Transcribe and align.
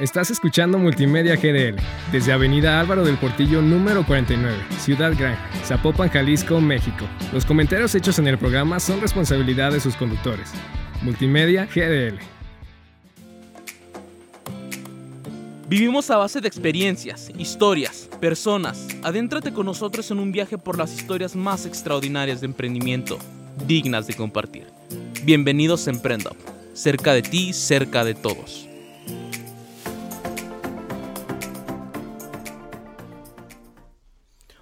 Estás 0.00 0.30
escuchando 0.30 0.78
Multimedia 0.78 1.34
GDL 1.34 1.74
desde 2.12 2.32
Avenida 2.32 2.78
Álvaro 2.78 3.04
del 3.04 3.18
Portillo 3.18 3.60
número 3.60 4.06
49, 4.06 4.56
Ciudad 4.78 5.12
Gran, 5.18 5.36
Zapopan, 5.64 6.08
Jalisco, 6.08 6.60
México. 6.60 7.04
Los 7.32 7.44
comentarios 7.44 7.96
hechos 7.96 8.20
en 8.20 8.28
el 8.28 8.38
programa 8.38 8.78
son 8.78 9.00
responsabilidad 9.00 9.72
de 9.72 9.80
sus 9.80 9.96
conductores. 9.96 10.52
Multimedia 11.02 11.66
GDL. 11.66 12.20
Vivimos 15.68 16.08
a 16.12 16.16
base 16.18 16.40
de 16.40 16.46
experiencias, 16.46 17.32
historias, 17.36 18.08
personas. 18.20 18.86
Adéntrate 19.02 19.52
con 19.52 19.66
nosotros 19.66 20.12
en 20.12 20.20
un 20.20 20.30
viaje 20.30 20.58
por 20.58 20.78
las 20.78 20.94
historias 20.94 21.34
más 21.34 21.66
extraordinarias 21.66 22.40
de 22.40 22.46
emprendimiento, 22.46 23.18
dignas 23.66 24.06
de 24.06 24.14
compartir. 24.14 24.68
Bienvenidos 25.24 25.88
a 25.88 25.90
Emprendo, 25.90 26.36
cerca 26.72 27.14
de 27.14 27.22
ti, 27.22 27.52
cerca 27.52 28.04
de 28.04 28.14
todos. 28.14 28.67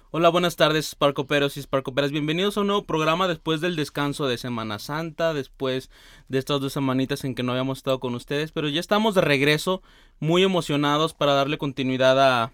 Hola, 0.09 0.29
buenas 0.29 0.55
tardes, 0.55 0.91
Sparkoperos 0.91 1.57
y 1.57 1.61
Sparkoperas. 1.61 2.11
Bienvenidos 2.11 2.55
a 2.55 2.61
un 2.61 2.67
nuevo 2.67 2.85
programa 2.85 3.27
después 3.27 3.59
del 3.59 3.75
descanso 3.75 4.25
de 4.25 4.37
Semana 4.37 4.79
Santa, 4.79 5.33
después 5.33 5.91
de 6.29 6.37
estas 6.37 6.61
dos 6.61 6.71
semanitas 6.71 7.25
en 7.25 7.35
que 7.35 7.43
no 7.43 7.51
habíamos 7.51 7.79
estado 7.79 7.99
con 7.99 8.15
ustedes, 8.15 8.53
pero 8.53 8.69
ya 8.69 8.79
estamos 8.79 9.15
de 9.15 9.21
regreso, 9.21 9.81
muy 10.21 10.43
emocionados 10.43 11.13
para 11.13 11.33
darle 11.33 11.57
continuidad 11.57 12.21
a 12.21 12.53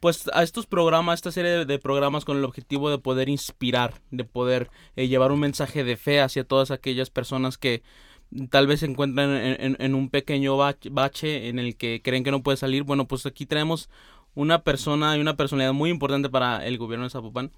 pues 0.00 0.28
a 0.34 0.42
estos 0.42 0.66
programas, 0.66 1.14
esta 1.20 1.32
serie 1.32 1.64
de 1.64 1.78
programas 1.78 2.26
con 2.26 2.36
el 2.36 2.44
objetivo 2.44 2.90
de 2.90 2.98
poder 2.98 3.30
inspirar, 3.30 4.02
de 4.10 4.24
poder 4.24 4.68
eh, 4.94 5.08
llevar 5.08 5.32
un 5.32 5.40
mensaje 5.40 5.84
de 5.84 5.96
fe 5.96 6.20
hacia 6.20 6.44
todas 6.44 6.70
aquellas 6.70 7.08
personas 7.08 7.56
que 7.56 7.82
tal 8.50 8.66
vez 8.66 8.80
se 8.80 8.86
encuentran 8.86 9.30
en, 9.30 9.76
en 9.78 9.94
un 9.94 10.10
pequeño 10.10 10.58
bache 10.58 11.48
en 11.48 11.58
el 11.58 11.76
que 11.76 12.02
creen 12.02 12.24
que 12.24 12.30
no 12.30 12.42
puede 12.42 12.58
salir. 12.58 12.82
Bueno, 12.82 13.06
pues 13.08 13.24
aquí 13.24 13.46
tenemos 13.46 13.88
una 14.34 14.62
persona 14.62 15.16
y 15.16 15.20
una 15.20 15.36
personalidad 15.36 15.72
muy 15.72 15.90
importante 15.90 16.28
para 16.28 16.66
el 16.66 16.78
gobierno 16.78 17.04
de 17.04 17.10
Zapopan. 17.10 17.50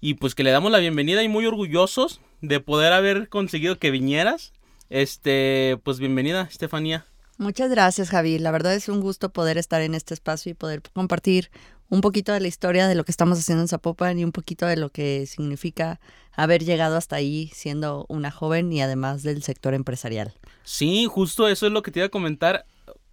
Y 0.00 0.14
pues 0.14 0.34
que 0.34 0.44
le 0.44 0.50
damos 0.50 0.70
la 0.70 0.78
bienvenida 0.78 1.22
y 1.22 1.28
muy 1.28 1.46
orgullosos 1.46 2.20
de 2.42 2.60
poder 2.60 2.92
haber 2.92 3.28
conseguido 3.28 3.78
que 3.78 3.90
vinieras. 3.90 4.52
Este, 4.90 5.78
pues 5.82 5.98
bienvenida, 5.98 6.48
Estefanía. 6.50 7.06
Muchas 7.38 7.70
gracias, 7.70 8.10
Javi. 8.10 8.38
La 8.38 8.50
verdad 8.50 8.74
es 8.74 8.88
un 8.88 9.00
gusto 9.00 9.30
poder 9.30 9.58
estar 9.58 9.82
en 9.82 9.94
este 9.94 10.14
espacio 10.14 10.52
y 10.52 10.54
poder 10.54 10.82
compartir 10.94 11.50
un 11.88 12.00
poquito 12.00 12.32
de 12.32 12.40
la 12.40 12.48
historia 12.48 12.88
de 12.88 12.94
lo 12.94 13.04
que 13.04 13.12
estamos 13.12 13.38
haciendo 13.38 13.62
en 13.62 13.68
Zapopan 13.68 14.18
y 14.18 14.24
un 14.24 14.32
poquito 14.32 14.66
de 14.66 14.76
lo 14.76 14.90
que 14.90 15.26
significa 15.26 16.00
haber 16.32 16.64
llegado 16.64 16.96
hasta 16.96 17.16
ahí 17.16 17.50
siendo 17.54 18.06
una 18.08 18.30
joven 18.30 18.72
y 18.72 18.80
además 18.80 19.22
del 19.22 19.42
sector 19.42 19.74
empresarial. 19.74 20.34
Sí, 20.64 21.06
justo 21.06 21.48
eso 21.48 21.66
es 21.66 21.72
lo 21.72 21.82
que 21.82 21.90
te 21.90 22.00
iba 22.00 22.06
a 22.06 22.10
comentar 22.10 22.66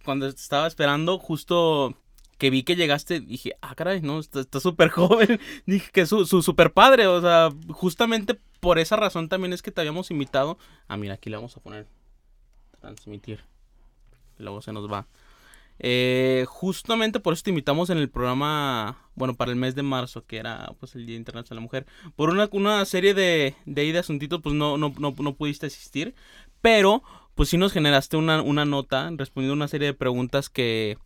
cuando 0.04 0.26
estaba 0.26 0.66
esperando, 0.66 1.18
justo 1.18 1.96
que 2.38 2.50
vi 2.50 2.62
que 2.62 2.76
llegaste, 2.76 3.20
dije, 3.20 3.56
ah, 3.60 3.74
caray, 3.74 4.00
no, 4.00 4.18
está 4.20 4.60
súper 4.60 4.88
joven. 4.90 5.40
dije 5.66 5.90
que 5.92 6.06
su, 6.06 6.26
su 6.26 6.42
super 6.42 6.72
padre, 6.72 7.06
o 7.06 7.20
sea, 7.20 7.50
justamente 7.68 8.38
por 8.60 8.78
esa 8.78 8.96
razón 8.96 9.28
también 9.28 9.52
es 9.52 9.62
que 9.62 9.70
te 9.70 9.80
habíamos 9.80 10.10
invitado. 10.10 10.58
Ah, 10.88 10.96
mira, 10.96 11.14
aquí 11.14 11.30
le 11.30 11.36
vamos 11.36 11.56
a 11.56 11.60
poner 11.60 11.86
transmitir. 12.80 13.44
Luego 14.38 14.62
se 14.62 14.72
nos 14.72 14.90
va. 14.90 15.06
Eh, 15.80 16.44
justamente 16.48 17.18
por 17.18 17.32
eso 17.32 17.42
te 17.42 17.50
invitamos 17.50 17.90
en 17.90 17.98
el 17.98 18.08
programa, 18.08 19.08
bueno, 19.16 19.34
para 19.34 19.50
el 19.50 19.56
mes 19.56 19.74
de 19.74 19.82
marzo, 19.82 20.24
que 20.24 20.36
era 20.36 20.72
pues 20.78 20.94
el 20.94 21.06
Día 21.06 21.16
Internacional 21.16 21.56
de 21.56 21.60
la 21.60 21.60
Mujer. 21.60 21.86
Por 22.16 22.30
una, 22.30 22.48
una 22.52 22.84
serie 22.84 23.14
de, 23.14 23.54
de 23.64 23.92
de 23.92 23.98
asuntitos, 23.98 24.40
pues 24.40 24.54
no, 24.54 24.76
no, 24.76 24.94
no, 24.98 25.14
no 25.18 25.34
pudiste 25.34 25.66
asistir. 25.66 26.14
Pero, 26.60 27.02
pues 27.34 27.48
sí 27.48 27.58
nos 27.58 27.72
generaste 27.72 28.16
una, 28.16 28.40
una 28.42 28.64
nota 28.64 29.10
respondiendo 29.16 29.54
una 29.54 29.68
serie 29.68 29.88
de 29.88 29.94
preguntas 29.94 30.48
que 30.48 30.96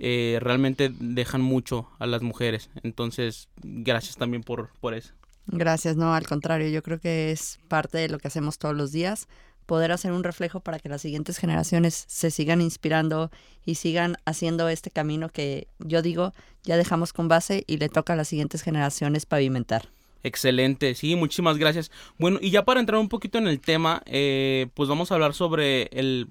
eh, 0.00 0.38
realmente 0.40 0.90
dejan 0.98 1.42
mucho 1.42 1.88
a 1.98 2.06
las 2.06 2.22
mujeres. 2.22 2.70
Entonces, 2.82 3.48
gracias 3.62 4.16
también 4.16 4.42
por, 4.42 4.70
por 4.80 4.94
eso. 4.94 5.12
Gracias, 5.46 5.96
no, 5.96 6.14
al 6.14 6.26
contrario, 6.26 6.68
yo 6.68 6.82
creo 6.82 6.98
que 7.00 7.30
es 7.32 7.58
parte 7.68 7.98
de 7.98 8.08
lo 8.08 8.18
que 8.18 8.28
hacemos 8.28 8.58
todos 8.58 8.74
los 8.74 8.92
días, 8.92 9.28
poder 9.66 9.92
hacer 9.92 10.12
un 10.12 10.24
reflejo 10.24 10.60
para 10.60 10.78
que 10.78 10.88
las 10.88 11.02
siguientes 11.02 11.38
generaciones 11.38 12.04
se 12.08 12.30
sigan 12.30 12.60
inspirando 12.60 13.30
y 13.64 13.76
sigan 13.76 14.16
haciendo 14.24 14.68
este 14.68 14.90
camino 14.90 15.28
que 15.28 15.68
yo 15.78 16.02
digo, 16.02 16.32
ya 16.64 16.76
dejamos 16.76 17.12
con 17.12 17.28
base 17.28 17.64
y 17.66 17.76
le 17.76 17.88
toca 17.88 18.14
a 18.14 18.16
las 18.16 18.28
siguientes 18.28 18.62
generaciones 18.62 19.26
pavimentar. 19.26 19.88
Excelente, 20.22 20.94
sí, 20.94 21.14
muchísimas 21.14 21.56
gracias. 21.56 21.90
Bueno, 22.18 22.38
y 22.40 22.50
ya 22.50 22.64
para 22.64 22.80
entrar 22.80 23.00
un 23.00 23.08
poquito 23.08 23.38
en 23.38 23.48
el 23.48 23.60
tema, 23.60 24.02
eh, 24.06 24.68
pues 24.74 24.88
vamos 24.88 25.10
a 25.10 25.14
hablar 25.14 25.34
sobre 25.34 25.84
el 25.92 26.28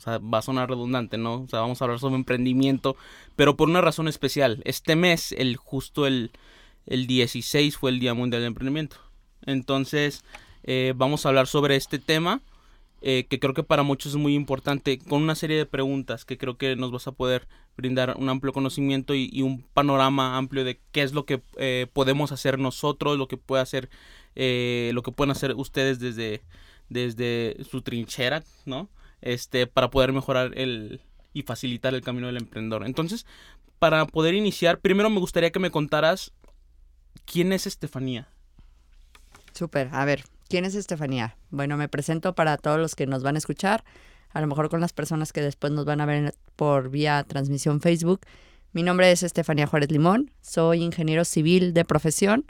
o 0.00 0.02
sea, 0.02 0.16
va 0.16 0.38
a 0.38 0.42
sonar 0.42 0.70
redundante, 0.70 1.18
¿no? 1.18 1.42
O 1.42 1.48
sea, 1.48 1.60
vamos 1.60 1.80
a 1.80 1.84
hablar 1.84 2.00
sobre 2.00 2.14
emprendimiento, 2.14 2.96
pero 3.36 3.54
por 3.54 3.68
una 3.68 3.82
razón 3.82 4.08
especial. 4.08 4.62
Este 4.64 4.96
mes, 4.96 5.32
el 5.32 5.56
justo 5.56 6.06
el, 6.06 6.30
el 6.86 7.06
16 7.06 7.76
fue 7.76 7.90
el 7.90 8.00
Día 8.00 8.14
Mundial 8.14 8.40
del 8.40 8.48
Emprendimiento. 8.48 8.96
Entonces, 9.44 10.24
eh, 10.62 10.94
vamos 10.96 11.26
a 11.26 11.28
hablar 11.28 11.48
sobre 11.48 11.76
este 11.76 11.98
tema, 11.98 12.40
eh, 13.02 13.26
que 13.28 13.38
creo 13.38 13.52
que 13.52 13.62
para 13.62 13.82
muchos 13.82 14.12
es 14.12 14.18
muy 14.18 14.34
importante, 14.34 14.98
con 14.98 15.22
una 15.22 15.34
serie 15.34 15.58
de 15.58 15.66
preguntas 15.66 16.24
que 16.24 16.38
creo 16.38 16.56
que 16.56 16.76
nos 16.76 16.92
vas 16.92 17.06
a 17.06 17.12
poder 17.12 17.46
brindar 17.76 18.16
un 18.16 18.30
amplio 18.30 18.54
conocimiento 18.54 19.14
y, 19.14 19.42
un 19.42 19.62
panorama 19.74 20.38
amplio 20.38 20.64
de 20.64 20.80
qué 20.92 21.02
es 21.02 21.12
lo 21.12 21.26
que 21.26 21.42
eh, 21.58 21.88
podemos 21.92 22.32
hacer 22.32 22.58
nosotros, 22.58 23.18
lo 23.18 23.28
que 23.28 23.36
puede 23.36 23.60
hacer, 23.62 23.90
lo 24.34 25.02
que 25.02 25.12
pueden 25.14 25.30
hacer 25.30 25.54
ustedes 25.56 25.98
desde, 25.98 26.40
desde 26.88 27.58
su 27.70 27.82
trinchera, 27.82 28.42
¿no? 28.64 28.88
Este, 29.22 29.66
para 29.66 29.90
poder 29.90 30.12
mejorar 30.12 30.52
el 30.56 31.00
y 31.32 31.42
facilitar 31.42 31.94
el 31.94 32.02
camino 32.02 32.26
del 32.26 32.38
emprendedor. 32.38 32.84
Entonces, 32.84 33.26
para 33.78 34.04
poder 34.06 34.34
iniciar, 34.34 34.80
primero 34.80 35.10
me 35.10 35.20
gustaría 35.20 35.50
que 35.50 35.58
me 35.58 35.70
contaras 35.70 36.32
quién 37.24 37.52
es 37.52 37.66
Estefanía. 37.66 38.28
Súper, 39.52 39.88
a 39.92 40.04
ver, 40.04 40.24
¿quién 40.48 40.64
es 40.64 40.74
Estefanía? 40.74 41.36
Bueno, 41.50 41.76
me 41.76 41.88
presento 41.88 42.34
para 42.34 42.56
todos 42.56 42.78
los 42.78 42.94
que 42.94 43.06
nos 43.06 43.22
van 43.22 43.36
a 43.36 43.38
escuchar, 43.38 43.84
a 44.32 44.40
lo 44.40 44.46
mejor 44.46 44.68
con 44.68 44.80
las 44.80 44.92
personas 44.92 45.32
que 45.32 45.40
después 45.40 45.72
nos 45.72 45.84
van 45.84 46.00
a 46.00 46.06
ver 46.06 46.34
por 46.56 46.90
vía 46.90 47.24
transmisión 47.24 47.80
Facebook. 47.80 48.20
Mi 48.72 48.82
nombre 48.82 49.10
es 49.10 49.22
Estefanía 49.22 49.66
Juárez 49.66 49.90
Limón, 49.90 50.30
soy 50.40 50.82
ingeniero 50.82 51.24
civil 51.24 51.74
de 51.74 51.84
profesión, 51.84 52.44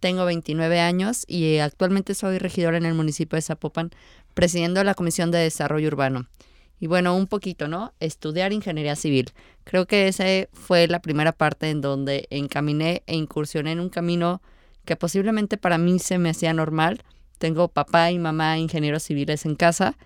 tengo 0.00 0.24
29 0.24 0.80
años 0.80 1.24
y 1.28 1.58
actualmente 1.58 2.14
soy 2.14 2.38
regidora 2.38 2.76
en 2.76 2.84
el 2.84 2.94
municipio 2.94 3.36
de 3.36 3.42
Zapopan, 3.42 3.90
presidiendo 4.34 4.82
la 4.84 4.94
Comisión 4.94 5.30
de 5.30 5.38
Desarrollo 5.38 5.88
Urbano. 5.88 6.26
Y 6.80 6.88
bueno, 6.88 7.16
un 7.16 7.28
poquito, 7.28 7.68
¿no? 7.68 7.92
Estudiar 8.00 8.52
ingeniería 8.52 8.96
civil. 8.96 9.30
Creo 9.62 9.86
que 9.86 10.08
esa 10.08 10.24
fue 10.52 10.88
la 10.88 11.00
primera 11.00 11.32
parte 11.32 11.70
en 11.70 11.80
donde 11.80 12.26
encaminé 12.30 13.02
e 13.06 13.14
incursioné 13.14 13.72
en 13.72 13.80
un 13.80 13.88
camino 13.88 14.42
que 14.84 14.96
posiblemente 14.96 15.56
para 15.56 15.78
mí 15.78 15.98
se 16.00 16.18
me 16.18 16.30
hacía 16.30 16.52
normal. 16.52 17.02
Tengo 17.38 17.68
papá 17.68 18.10
y 18.10 18.18
mamá 18.18 18.58
ingenieros 18.58 19.04
civiles 19.04 19.46
en 19.46 19.54
casa 19.54 19.96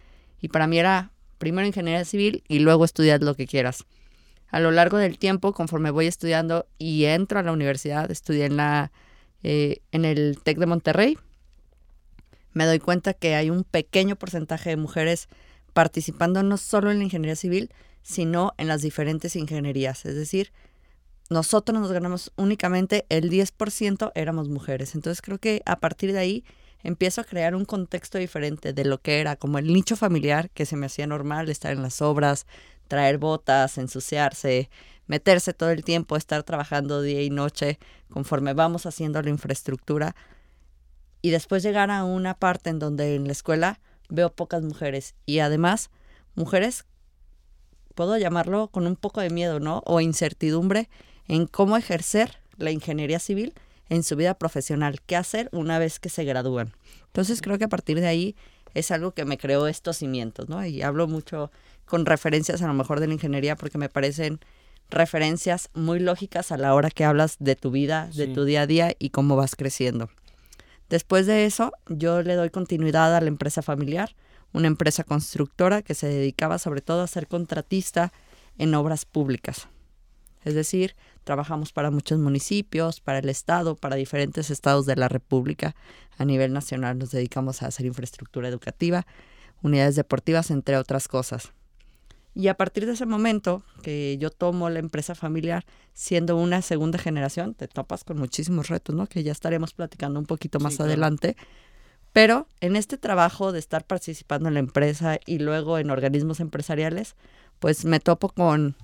y 0.40 0.48
para 0.48 0.66
mí 0.66 0.78
era 0.78 1.12
primero 1.38 1.66
ingeniería 1.66 2.04
civil 2.04 2.44
y 2.46 2.58
luego 2.58 2.84
estudiar 2.84 3.22
lo 3.22 3.34
que 3.34 3.46
quieras. 3.46 3.86
A 4.48 4.60
lo 4.60 4.70
largo 4.70 4.98
del 4.98 5.18
tiempo, 5.18 5.52
conforme 5.52 5.90
voy 5.90 6.06
estudiando 6.06 6.66
y 6.78 7.04
entro 7.04 7.38
a 7.38 7.42
la 7.42 7.52
universidad, 7.52 8.10
estudié 8.10 8.46
en, 8.46 8.56
la, 8.56 8.92
eh, 9.42 9.78
en 9.92 10.04
el 10.04 10.38
TEC 10.42 10.58
de 10.58 10.66
Monterrey, 10.66 11.18
me 12.56 12.64
doy 12.64 12.78
cuenta 12.78 13.12
que 13.12 13.34
hay 13.34 13.50
un 13.50 13.64
pequeño 13.64 14.16
porcentaje 14.16 14.70
de 14.70 14.78
mujeres 14.78 15.28
participando 15.74 16.42
no 16.42 16.56
solo 16.56 16.90
en 16.90 16.96
la 16.96 17.04
ingeniería 17.04 17.36
civil, 17.36 17.70
sino 18.00 18.54
en 18.56 18.66
las 18.66 18.80
diferentes 18.80 19.36
ingenierías. 19.36 20.06
Es 20.06 20.14
decir, 20.14 20.54
nosotros 21.28 21.78
nos 21.78 21.92
ganamos 21.92 22.32
únicamente 22.36 23.04
el 23.10 23.30
10% 23.30 24.10
éramos 24.14 24.48
mujeres. 24.48 24.94
Entonces 24.94 25.20
creo 25.20 25.36
que 25.36 25.60
a 25.66 25.80
partir 25.80 26.14
de 26.14 26.18
ahí 26.18 26.44
empiezo 26.82 27.20
a 27.20 27.24
crear 27.24 27.54
un 27.54 27.66
contexto 27.66 28.16
diferente 28.16 28.72
de 28.72 28.86
lo 28.86 29.02
que 29.02 29.20
era 29.20 29.36
como 29.36 29.58
el 29.58 29.70
nicho 29.70 29.94
familiar 29.94 30.48
que 30.48 30.64
se 30.64 30.76
me 30.76 30.86
hacía 30.86 31.06
normal 31.06 31.50
estar 31.50 31.72
en 31.72 31.82
las 31.82 32.00
obras, 32.00 32.46
traer 32.88 33.18
botas, 33.18 33.76
ensuciarse, 33.76 34.70
meterse 35.06 35.52
todo 35.52 35.72
el 35.72 35.84
tiempo, 35.84 36.16
estar 36.16 36.42
trabajando 36.42 37.02
día 37.02 37.20
y 37.20 37.28
noche 37.28 37.78
conforme 38.08 38.54
vamos 38.54 38.86
haciendo 38.86 39.20
la 39.20 39.28
infraestructura 39.28 40.16
y 41.26 41.30
después 41.30 41.64
llegar 41.64 41.90
a 41.90 42.04
una 42.04 42.34
parte 42.34 42.70
en 42.70 42.78
donde 42.78 43.16
en 43.16 43.24
la 43.26 43.32
escuela 43.32 43.80
veo 44.08 44.32
pocas 44.32 44.62
mujeres 44.62 45.16
y 45.26 45.40
además 45.40 45.90
mujeres, 46.36 46.84
puedo 47.96 48.16
llamarlo 48.16 48.68
con 48.68 48.86
un 48.86 48.94
poco 48.94 49.20
de 49.20 49.30
miedo, 49.30 49.58
¿no? 49.58 49.82
O 49.86 50.00
incertidumbre 50.00 50.88
en 51.26 51.48
cómo 51.48 51.76
ejercer 51.76 52.38
la 52.58 52.70
ingeniería 52.70 53.18
civil 53.18 53.54
en 53.88 54.04
su 54.04 54.14
vida 54.14 54.34
profesional, 54.34 55.00
qué 55.04 55.16
hacer 55.16 55.48
una 55.50 55.80
vez 55.80 55.98
que 55.98 56.10
se 56.10 56.22
gradúan. 56.22 56.74
Entonces 57.06 57.42
creo 57.42 57.58
que 57.58 57.64
a 57.64 57.68
partir 57.68 57.98
de 57.98 58.06
ahí 58.06 58.36
es 58.74 58.92
algo 58.92 59.10
que 59.10 59.24
me 59.24 59.36
creó 59.36 59.66
estos 59.66 59.96
cimientos, 59.96 60.48
¿no? 60.48 60.64
Y 60.64 60.82
hablo 60.82 61.08
mucho 61.08 61.50
con 61.86 62.06
referencias 62.06 62.62
a 62.62 62.68
lo 62.68 62.74
mejor 62.74 63.00
de 63.00 63.08
la 63.08 63.14
ingeniería 63.14 63.56
porque 63.56 63.78
me 63.78 63.88
parecen 63.88 64.38
referencias 64.90 65.70
muy 65.74 65.98
lógicas 65.98 66.52
a 66.52 66.56
la 66.56 66.72
hora 66.72 66.90
que 66.90 67.04
hablas 67.04 67.34
de 67.40 67.56
tu 67.56 67.72
vida, 67.72 68.10
de 68.14 68.28
tu 68.28 68.44
día 68.44 68.62
a 68.62 68.66
día 68.68 68.94
y 68.96 69.10
cómo 69.10 69.34
vas 69.34 69.56
creciendo. 69.56 70.08
Después 70.88 71.26
de 71.26 71.46
eso, 71.46 71.72
yo 71.88 72.22
le 72.22 72.34
doy 72.34 72.50
continuidad 72.50 73.14
a 73.14 73.20
la 73.20 73.28
empresa 73.28 73.62
familiar, 73.62 74.14
una 74.52 74.68
empresa 74.68 75.04
constructora 75.04 75.82
que 75.82 75.94
se 75.94 76.06
dedicaba 76.08 76.58
sobre 76.58 76.80
todo 76.80 77.02
a 77.02 77.06
ser 77.06 77.26
contratista 77.26 78.12
en 78.58 78.74
obras 78.74 79.04
públicas. 79.04 79.68
Es 80.44 80.54
decir, 80.54 80.94
trabajamos 81.24 81.72
para 81.72 81.90
muchos 81.90 82.20
municipios, 82.20 83.00
para 83.00 83.18
el 83.18 83.28
Estado, 83.28 83.74
para 83.74 83.96
diferentes 83.96 84.48
estados 84.50 84.86
de 84.86 84.94
la 84.94 85.08
República. 85.08 85.74
A 86.18 86.24
nivel 86.24 86.52
nacional 86.52 86.98
nos 86.98 87.10
dedicamos 87.10 87.62
a 87.62 87.66
hacer 87.66 87.84
infraestructura 87.84 88.48
educativa, 88.48 89.06
unidades 89.60 89.96
deportivas, 89.96 90.52
entre 90.52 90.76
otras 90.76 91.08
cosas. 91.08 91.52
Y 92.36 92.48
a 92.48 92.54
partir 92.54 92.84
de 92.84 92.92
ese 92.92 93.06
momento 93.06 93.62
que 93.82 94.18
yo 94.18 94.28
tomo 94.28 94.68
la 94.68 94.78
empresa 94.78 95.14
familiar, 95.14 95.64
siendo 95.94 96.36
una 96.36 96.60
segunda 96.60 96.98
generación, 96.98 97.54
te 97.54 97.66
topas 97.66 98.04
con 98.04 98.18
muchísimos 98.18 98.68
retos, 98.68 98.94
¿no? 98.94 99.06
Que 99.06 99.22
ya 99.22 99.32
estaremos 99.32 99.72
platicando 99.72 100.20
un 100.20 100.26
poquito 100.26 100.60
más 100.60 100.78
adelante. 100.78 101.34
Pero 102.12 102.46
en 102.60 102.76
este 102.76 102.98
trabajo 102.98 103.52
de 103.52 103.58
estar 103.58 103.86
participando 103.86 104.48
en 104.48 104.54
la 104.54 104.60
empresa 104.60 105.18
y 105.24 105.38
luego 105.38 105.78
en 105.78 105.90
organismos 105.90 106.40
empresariales, 106.40 107.16
pues 107.58 107.86
me 107.86 108.00
topo 108.00 108.28
con 108.28 108.76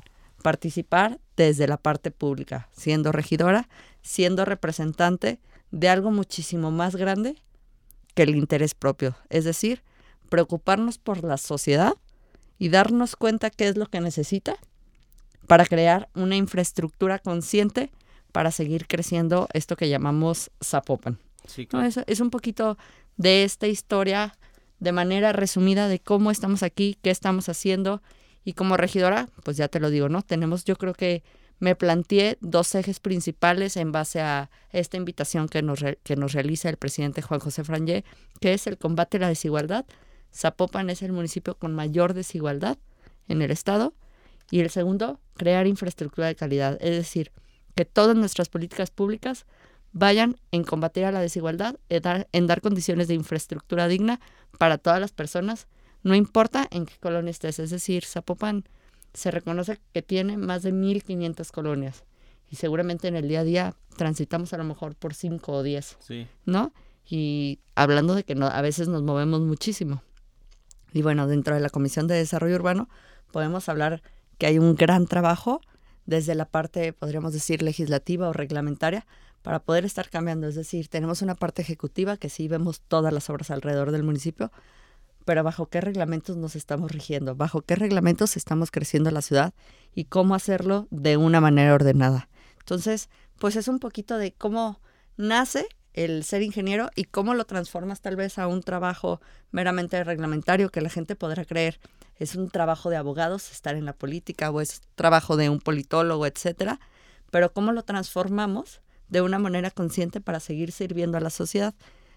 participar 0.42 1.20
desde 1.36 1.66
la 1.68 1.76
parte 1.76 2.10
pública, 2.10 2.70
siendo 2.72 3.12
regidora, 3.12 3.68
siendo 4.00 4.46
representante 4.46 5.40
de 5.70 5.90
algo 5.90 6.10
muchísimo 6.10 6.70
más 6.70 6.96
grande 6.96 7.36
que 8.14 8.22
el 8.22 8.34
interés 8.34 8.74
propio, 8.74 9.14
es 9.28 9.44
decir, 9.44 9.82
preocuparnos 10.30 10.96
por 10.96 11.22
la 11.22 11.36
sociedad 11.36 11.92
y 12.58 12.68
darnos 12.68 13.16
cuenta 13.16 13.50
qué 13.50 13.68
es 13.68 13.76
lo 13.76 13.86
que 13.86 14.00
necesita 14.00 14.56
para 15.46 15.66
crear 15.66 16.08
una 16.14 16.36
infraestructura 16.36 17.18
consciente 17.18 17.90
para 18.32 18.50
seguir 18.50 18.86
creciendo 18.86 19.48
esto 19.52 19.76
que 19.76 19.88
llamamos 19.88 20.50
Zapopan. 20.64 21.18
Sí, 21.46 21.68
¿No? 21.72 21.82
Es, 21.82 21.98
es 22.06 22.20
un 22.20 22.30
poquito 22.30 22.78
de 23.16 23.44
esta 23.44 23.66
historia 23.66 24.36
de 24.78 24.92
manera 24.92 25.32
resumida 25.32 25.88
de 25.88 26.00
cómo 26.00 26.30
estamos 26.30 26.62
aquí, 26.62 26.96
qué 27.02 27.10
estamos 27.10 27.48
haciendo 27.48 28.02
y 28.44 28.54
como 28.54 28.76
regidora, 28.76 29.28
pues 29.44 29.56
ya 29.56 29.68
te 29.68 29.80
lo 29.80 29.90
digo, 29.90 30.08
¿no? 30.08 30.22
Tenemos, 30.22 30.64
yo 30.64 30.76
creo 30.76 30.94
que 30.94 31.22
me 31.60 31.76
planteé 31.76 32.38
dos 32.40 32.74
ejes 32.74 32.98
principales 32.98 33.76
en 33.76 33.92
base 33.92 34.20
a 34.20 34.50
esta 34.72 34.96
invitación 34.96 35.48
que 35.48 35.62
nos, 35.62 35.84
que 36.02 36.16
nos 36.16 36.32
realiza 36.32 36.68
el 36.68 36.76
presidente 36.76 37.22
Juan 37.22 37.38
José 37.38 37.62
Frangé, 37.62 38.04
que 38.40 38.52
es 38.52 38.66
el 38.66 38.78
combate 38.78 39.18
a 39.18 39.20
la 39.20 39.28
desigualdad. 39.28 39.84
Zapopan 40.34 40.90
es 40.90 41.02
el 41.02 41.12
municipio 41.12 41.56
con 41.56 41.74
mayor 41.74 42.14
desigualdad 42.14 42.78
en 43.28 43.42
el 43.42 43.50
estado. 43.50 43.94
Y 44.50 44.60
el 44.60 44.70
segundo, 44.70 45.20
crear 45.34 45.66
infraestructura 45.66 46.26
de 46.26 46.34
calidad, 46.34 46.78
es 46.80 46.96
decir, 46.96 47.32
que 47.74 47.84
todas 47.84 48.16
nuestras 48.16 48.48
políticas 48.48 48.90
públicas 48.90 49.46
vayan 49.92 50.36
en 50.50 50.64
combatir 50.64 51.04
a 51.04 51.12
la 51.12 51.20
desigualdad, 51.20 51.76
en 51.88 52.02
dar, 52.02 52.28
en 52.32 52.46
dar 52.46 52.60
condiciones 52.60 53.08
de 53.08 53.14
infraestructura 53.14 53.88
digna 53.88 54.20
para 54.58 54.78
todas 54.78 55.00
las 55.00 55.12
personas 55.12 55.68
no 56.02 56.14
importa 56.14 56.66
en 56.70 56.86
qué 56.86 56.94
colonia 57.00 57.30
estés, 57.30 57.58
es 57.58 57.70
decir, 57.70 58.04
Zapopan 58.04 58.64
se 59.14 59.30
reconoce 59.30 59.78
que 59.92 60.02
tiene 60.02 60.36
más 60.36 60.62
de 60.62 60.72
1.500 60.72 61.50
colonias 61.52 62.04
y 62.50 62.56
seguramente 62.56 63.08
en 63.08 63.16
el 63.16 63.28
día 63.28 63.40
a 63.40 63.44
día 63.44 63.74
transitamos 63.96 64.52
a 64.52 64.58
lo 64.58 64.64
mejor 64.64 64.96
por 64.96 65.14
5 65.14 65.52
o 65.52 65.62
10, 65.62 65.96
Sí. 66.00 66.26
¿no? 66.44 66.72
Y 67.08 67.60
hablando 67.74 68.14
de 68.14 68.24
que 68.24 68.34
no, 68.34 68.46
a 68.46 68.60
veces 68.62 68.88
nos 68.88 69.02
movemos 69.02 69.40
muchísimo. 69.40 70.02
Y 70.92 71.02
bueno, 71.02 71.26
dentro 71.26 71.54
de 71.54 71.60
la 71.60 71.70
Comisión 71.70 72.06
de 72.06 72.14
Desarrollo 72.14 72.56
Urbano 72.56 72.88
podemos 73.30 73.68
hablar 73.68 74.02
que 74.38 74.46
hay 74.46 74.58
un 74.58 74.74
gran 74.74 75.06
trabajo 75.06 75.60
desde 76.06 76.34
la 76.34 76.46
parte, 76.46 76.92
podríamos 76.92 77.32
decir, 77.32 77.62
legislativa 77.62 78.28
o 78.28 78.32
reglamentaria 78.32 79.06
para 79.42 79.60
poder 79.60 79.84
estar 79.84 80.10
cambiando. 80.10 80.46
Es 80.46 80.54
decir, 80.54 80.88
tenemos 80.88 81.22
una 81.22 81.34
parte 81.34 81.62
ejecutiva 81.62 82.16
que 82.16 82.28
sí 82.28 82.48
vemos 82.48 82.80
todas 82.80 83.12
las 83.12 83.30
obras 83.30 83.50
alrededor 83.50 83.90
del 83.90 84.02
municipio, 84.02 84.52
pero 85.24 85.44
bajo 85.44 85.66
qué 85.66 85.80
reglamentos 85.80 86.36
nos 86.36 86.56
estamos 86.56 86.90
rigiendo, 86.90 87.36
bajo 87.36 87.62
qué 87.62 87.76
reglamentos 87.76 88.36
estamos 88.36 88.70
creciendo 88.70 89.10
la 89.10 89.22
ciudad 89.22 89.54
y 89.94 90.04
cómo 90.04 90.34
hacerlo 90.34 90.88
de 90.90 91.16
una 91.16 91.40
manera 91.40 91.74
ordenada. 91.74 92.28
Entonces, 92.58 93.08
pues 93.38 93.56
es 93.56 93.68
un 93.68 93.78
poquito 93.78 94.18
de 94.18 94.32
cómo 94.32 94.80
nace 95.16 95.66
el 95.94 96.24
ser 96.24 96.42
ingeniero 96.42 96.90
y 96.94 97.04
cómo 97.04 97.34
lo 97.34 97.44
transformas 97.44 98.00
tal 98.00 98.16
vez 98.16 98.38
a 98.38 98.46
un 98.46 98.62
trabajo 98.62 99.20
meramente 99.50 100.02
reglamentario 100.04 100.70
que 100.70 100.80
la 100.80 100.88
gente 100.88 101.16
podrá 101.16 101.44
creer 101.44 101.78
es 102.16 102.36
un 102.36 102.50
trabajo 102.50 102.88
de 102.90 102.96
abogados 102.96 103.50
estar 103.50 103.74
en 103.74 103.84
la 103.84 103.92
política 103.92 104.50
o 104.50 104.60
es 104.60 104.80
trabajo 104.94 105.36
de 105.36 105.48
un 105.48 105.58
politólogo, 105.58 106.26
etcétera, 106.26 106.78
pero 107.30 107.52
cómo 107.52 107.72
lo 107.72 107.82
transformamos 107.82 108.80
de 109.08 109.22
una 109.22 109.38
manera 109.38 109.70
consciente 109.70 110.20
para 110.20 110.40
seguir 110.40 110.72
sirviendo 110.72 111.18
a 111.18 111.20
la 111.20 111.30
sociedad. 111.30 111.74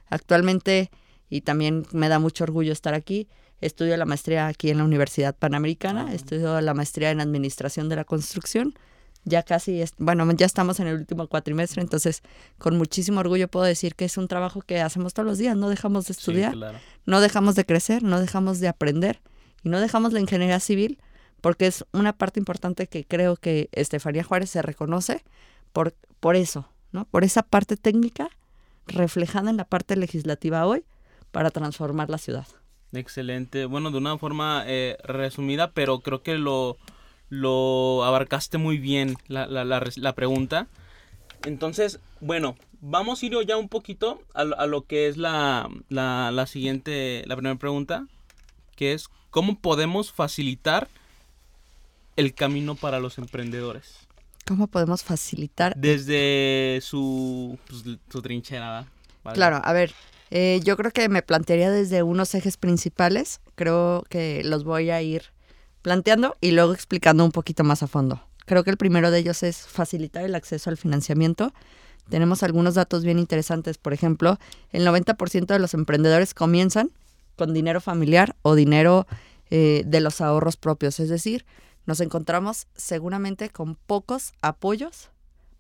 Actualmente 0.08 0.92
y 1.30 1.42
también 1.42 1.86
me 1.92 2.10
da 2.10 2.20
mucho 2.20 2.44
orgullo 2.44 2.72
estar 2.72 2.94
aquí. 2.94 3.28
Estudio 3.62 3.98
la 3.98 4.06
maestría 4.06 4.48
aquí 4.48 4.70
en 4.70 4.78
la 4.78 4.84
Universidad 4.84 5.36
Panamericana, 5.36 6.14
estudio 6.14 6.60
la 6.62 6.74
maestría 6.74 7.10
en 7.12 7.22
Administración 7.22 7.90
de 7.90 7.96
la 7.96 8.04
Construcción. 8.04 8.76
Ya 9.26 9.44
casi, 9.44 9.82
es, 9.82 9.94
bueno, 9.98 10.32
ya 10.34 10.46
estamos 10.46 10.80
en 10.80 10.88
el 10.88 10.96
último 10.98 11.28
cuatrimestre, 11.28 11.82
entonces 11.82 12.22
con 12.60 12.78
muchísimo 12.78 13.20
orgullo 13.20 13.48
puedo 13.48 13.66
decir 13.66 13.96
que 13.96 14.06
es 14.06 14.18
un 14.18 14.28
trabajo 14.28 14.62
que 14.62 14.80
hacemos 14.82 15.14
todos 15.14 15.26
los 15.28 15.38
días, 15.40 15.58
no 15.58 15.68
dejamos 15.68 16.06
de 16.06 16.14
estudiar, 16.14 16.52
Sí, 16.54 16.58
claro. 16.60 16.78
no 17.06 17.20
dejamos 17.22 17.56
de 17.56 17.66
crecer, 17.66 18.04
no 18.04 18.20
dejamos 18.20 18.60
de 18.60 18.68
aprender 18.68 19.22
y 19.64 19.70
no 19.70 19.80
dejamos 19.80 20.14
la 20.14 20.20
ingeniería 20.20 20.60
civil 20.60 21.00
porque 21.42 21.68
es 21.68 21.86
una 21.92 22.14
parte 22.14 22.40
importante 22.40 22.88
que 22.88 23.04
creo 23.06 23.36
que 23.36 23.70
Estefanía 23.72 24.24
Juárez 24.24 24.50
se 24.52 24.62
reconoce 24.62 25.24
por, 25.74 25.94
por 26.20 26.36
eso, 26.36 26.70
¿no? 26.92 27.06
Por 27.06 27.24
esa 27.24 27.44
parte 27.44 27.78
técnica 27.78 28.30
reflejada 28.88 29.50
en 29.50 29.58
la 29.58 29.66
parte 29.66 29.96
legislativa 29.96 30.66
hoy 30.66 30.86
para 31.32 31.50
transformar 31.52 32.10
la 32.10 32.18
ciudad. 32.18 32.48
Excelente. 32.94 33.66
Bueno, 33.66 33.92
de 33.92 33.98
una 33.98 34.18
forma 34.18 34.64
eh, 34.68 34.98
resumida, 35.04 35.72
pero 35.72 36.00
creo 36.00 36.24
que 36.24 36.38
lo, 36.38 36.78
lo 37.30 38.04
abarcaste 38.04 38.58
muy 38.58 38.78
bien 38.78 39.18
la, 39.28 39.48
la, 39.48 39.66
la, 39.66 40.14
pregunta. 40.14 40.68
Entonces, 41.44 42.00
bueno, 42.22 42.56
vamos 42.82 43.22
a 43.22 43.26
ir 43.26 43.34
ya 43.48 43.58
un 43.58 43.70
poquito 43.70 44.22
a, 44.34 44.44
lo- 44.44 44.60
a 44.60 44.66
lo 44.68 44.86
que 44.86 45.08
es 45.08 45.18
la, 45.18 45.70
la, 45.90 46.32
la 46.32 46.48
siguiente, 46.48 47.24
la 47.28 47.36
primera 47.36 47.56
pregunta, 47.56 48.08
que 48.76 48.94
es 48.94 49.10
¿cómo 49.30 49.60
podemos 49.60 50.12
facilitar 50.12 50.88
el 52.16 52.34
camino 52.34 52.76
para 52.76 53.00
los 53.00 53.18
emprendedores? 53.18 53.98
¿Cómo 54.48 54.68
podemos 54.68 55.04
facilitar? 55.04 55.76
Desde 55.76 56.80
su, 56.82 57.58
pues, 57.68 57.84
su 58.10 58.22
trinchera. 58.22 58.86
Vale. 59.24 59.36
Claro, 59.36 59.60
a 59.64 59.74
ver, 59.74 59.92
eh, 60.30 60.62
yo 60.64 60.78
creo 60.78 60.92
que 60.92 61.10
me 61.10 61.24
plantearía 61.24 61.72
desde 61.72 62.04
unos 62.04 62.36
ejes 62.36 62.58
principales, 62.58 63.42
creo 63.56 64.04
que 64.08 64.44
los 64.44 64.64
voy 64.64 64.92
a 64.92 65.02
ir 65.02 65.35
planteando 65.86 66.36
y 66.42 66.50
luego 66.50 66.74
explicando 66.74 67.24
un 67.24 67.32
poquito 67.32 67.64
más 67.64 67.84
a 67.84 67.88
fondo. 67.88 68.20
Creo 68.48 68.64
que 68.64 68.72
el 68.72 68.78
primero 68.78 69.12
de 69.12 69.20
ellos 69.20 69.44
es 69.44 69.68
facilitar 69.68 70.26
el 70.26 70.34
acceso 70.34 70.72
al 70.72 70.78
financiamiento. 70.78 71.54
Tenemos 72.10 72.42
algunos 72.42 72.74
datos 72.74 73.04
bien 73.04 73.20
interesantes, 73.20 73.78
por 73.78 73.94
ejemplo, 73.94 74.40
el 74.72 74.84
90% 74.84 75.46
de 75.46 75.60
los 75.60 75.76
emprendedores 75.76 76.34
comienzan 76.34 76.90
con 77.36 77.54
dinero 77.54 77.82
familiar 77.82 78.36
o 78.42 78.56
dinero 78.56 79.06
eh, 79.52 79.84
de 79.86 80.00
los 80.00 80.22
ahorros 80.22 80.58
propios, 80.58 81.00
es 81.00 81.10
decir, 81.10 81.46
nos 81.86 82.02
encontramos 82.02 82.66
seguramente 82.76 83.52
con 83.52 83.76
pocos 83.76 84.34
apoyos 84.42 85.12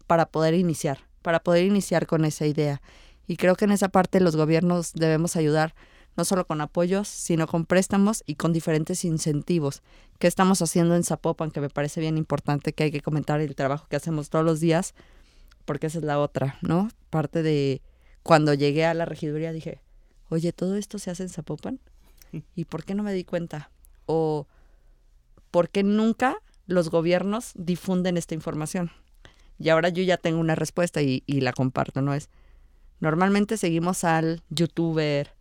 para 0.08 0.26
poder 0.26 0.56
iniciar, 0.56 1.02
para 1.22 1.40
poder 1.40 1.66
iniciar 1.66 2.08
con 2.08 2.26
esa 2.26 2.48
idea. 2.48 2.82
Y 3.28 3.38
creo 3.38 3.56
que 3.56 3.66
en 3.66 3.72
esa 3.74 3.90
parte 3.90 4.20
los 4.22 4.36
gobiernos 4.36 4.94
debemos 4.94 5.36
ayudar 5.36 5.76
no 6.16 6.26
solo 6.26 6.48
con 6.48 6.62
apoyos, 6.62 7.08
sino 7.08 7.48
con 7.48 7.66
préstamos 7.66 8.24
y 8.26 8.36
con 8.36 8.54
diferentes 8.54 9.04
incentivos. 9.06 9.82
¿Qué 10.20 10.28
estamos 10.28 10.62
haciendo 10.62 10.96
en 10.96 11.04
Zapopan? 11.04 11.52
Que 11.52 11.62
me 11.62 11.70
parece 11.70 12.00
bien 12.00 12.18
importante 12.18 12.74
que 12.74 12.86
hay 12.86 12.92
que 12.92 13.02
comentar 13.02 13.42
el 13.42 13.56
trabajo 13.56 13.88
que 13.90 13.96
hacemos 13.96 14.30
todos 14.30 14.46
los 14.46 14.60
días, 14.60 14.94
porque 15.66 15.88
esa 15.88 16.00
es 16.00 16.06
la 16.06 16.20
otra, 16.20 16.58
¿no? 16.62 16.90
Parte 17.10 17.44
de 17.44 17.82
cuando 18.24 18.54
llegué 18.54 18.86
a 18.86 18.94
la 18.94 19.06
regiduría 19.06 19.52
dije, 19.52 19.82
oye, 20.30 20.54
¿todo 20.54 20.76
esto 20.76 21.00
se 21.00 21.12
hace 21.12 21.24
en 21.24 21.30
Zapopan? 21.30 21.80
¿Y 22.56 22.66
por 22.66 22.84
qué 22.84 22.96
no 22.96 23.04
me 23.04 23.14
di 23.14 23.24
cuenta? 23.24 23.72
O 24.06 24.48
¿por 25.52 25.70
qué 25.70 25.84
nunca 25.84 26.38
los 26.68 26.90
gobiernos 26.90 27.52
difunden 27.56 28.18
esta 28.18 28.34
información? 28.34 28.92
Y 29.58 29.70
ahora 29.70 29.90
yo 29.90 30.04
ya 30.04 30.18
tengo 30.18 30.40
una 30.40 30.56
respuesta 30.56 31.02
y, 31.02 31.24
y 31.26 31.42
la 31.42 31.54
comparto, 31.54 32.02
¿no? 32.02 32.14
Es, 32.14 32.30
normalmente 33.00 33.58
seguimos 33.58 34.04
al 34.04 34.44
youtuber 34.50 35.34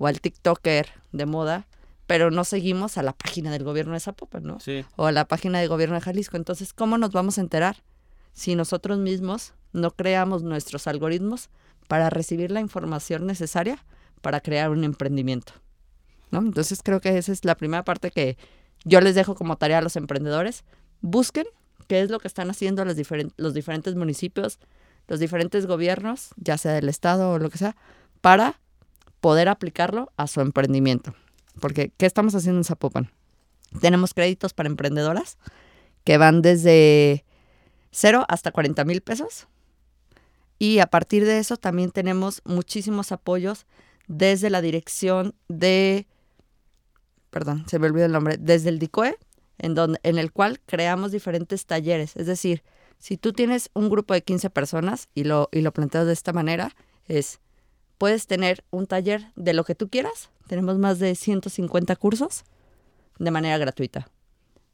o 0.00 0.06
al 0.06 0.20
tiktoker 0.22 0.88
de 1.12 1.26
moda, 1.26 1.66
pero 2.06 2.30
no 2.30 2.44
seguimos 2.44 2.96
a 2.96 3.02
la 3.02 3.12
página 3.12 3.50
del 3.52 3.64
gobierno 3.64 3.92
de 3.92 4.00
Zapopan, 4.00 4.42
¿no? 4.44 4.58
Sí, 4.58 4.82
O 4.96 5.04
a 5.04 5.12
la 5.12 5.26
página 5.26 5.60
del 5.60 5.68
gobierno 5.68 5.94
de 5.96 6.00
Jalisco. 6.00 6.36
Entonces, 6.38 6.72
¿cómo 6.72 6.96
nos 6.96 7.12
vamos 7.12 7.36
a 7.36 7.42
enterar 7.42 7.76
si 8.32 8.54
nosotros 8.56 8.98
mismos 8.98 9.52
no 9.72 9.90
creamos 9.90 10.42
nuestros 10.42 10.86
algoritmos 10.86 11.50
para 11.86 12.08
recibir 12.08 12.50
la 12.50 12.60
información 12.60 13.26
necesaria 13.26 13.84
para 14.22 14.40
crear 14.40 14.70
un 14.70 14.84
emprendimiento? 14.84 15.52
¿No? 16.30 16.38
Entonces, 16.38 16.80
creo 16.82 17.00
que 17.00 17.18
esa 17.18 17.32
es 17.32 17.44
la 17.44 17.54
primera 17.56 17.84
parte 17.84 18.10
que 18.10 18.38
yo 18.84 19.00
les 19.02 19.14
dejo 19.14 19.34
como 19.34 19.56
tarea 19.58 19.78
a 19.78 19.82
los 19.82 19.96
emprendedores. 19.96 20.64
Busquen 21.02 21.46
qué 21.88 22.00
es 22.00 22.10
lo 22.10 22.18
que 22.20 22.28
están 22.28 22.48
haciendo 22.50 22.84
los, 22.86 22.96
diferen- 22.96 23.32
los 23.36 23.52
diferentes 23.52 23.94
municipios, 23.96 24.58
los 25.08 25.20
diferentes 25.20 25.66
gobiernos, 25.66 26.30
ya 26.36 26.56
sea 26.56 26.72
del 26.72 26.88
Estado 26.88 27.32
o 27.32 27.38
lo 27.38 27.50
que 27.50 27.58
sea, 27.58 27.76
para 28.20 28.58
poder 29.20 29.48
aplicarlo 29.48 30.12
a 30.16 30.26
su 30.26 30.40
emprendimiento. 30.40 31.14
Porque, 31.60 31.92
¿qué 31.96 32.06
estamos 32.06 32.34
haciendo 32.34 32.60
en 32.60 32.64
Zapopan? 32.64 33.10
Tenemos 33.80 34.14
créditos 34.14 34.52
para 34.52 34.68
emprendedoras 34.68 35.38
que 36.04 36.18
van 36.18 36.42
desde 36.42 37.24
0 37.92 38.24
hasta 38.28 38.50
40 38.50 38.84
mil 38.84 39.00
pesos. 39.00 39.46
Y 40.58 40.80
a 40.80 40.86
partir 40.86 41.24
de 41.24 41.38
eso 41.38 41.56
también 41.56 41.90
tenemos 41.90 42.42
muchísimos 42.44 43.12
apoyos 43.12 43.66
desde 44.08 44.50
la 44.50 44.60
dirección 44.60 45.34
de, 45.48 46.06
perdón, 47.30 47.64
se 47.68 47.78
me 47.78 47.86
olvidó 47.86 48.06
el 48.06 48.12
nombre, 48.12 48.36
desde 48.38 48.68
el 48.68 48.78
DICOE, 48.78 49.16
en, 49.58 49.74
donde, 49.74 50.00
en 50.02 50.18
el 50.18 50.32
cual 50.32 50.60
creamos 50.66 51.12
diferentes 51.12 51.64
talleres. 51.64 52.16
Es 52.16 52.26
decir, 52.26 52.62
si 52.98 53.16
tú 53.16 53.32
tienes 53.32 53.70
un 53.72 53.88
grupo 53.88 54.12
de 54.12 54.22
15 54.22 54.50
personas 54.50 55.08
y 55.14 55.24
lo, 55.24 55.48
y 55.52 55.62
lo 55.62 55.72
planteas 55.72 56.06
de 56.06 56.12
esta 56.12 56.32
manera, 56.32 56.74
es, 57.06 57.40
puedes 58.00 58.26
tener 58.26 58.64
un 58.70 58.86
taller 58.86 59.30
de 59.36 59.52
lo 59.52 59.62
que 59.62 59.74
tú 59.74 59.90
quieras. 59.90 60.30
Tenemos 60.48 60.78
más 60.78 60.98
de 60.98 61.14
150 61.14 61.94
cursos 61.96 62.44
de 63.18 63.30
manera 63.30 63.58
gratuita. 63.58 64.08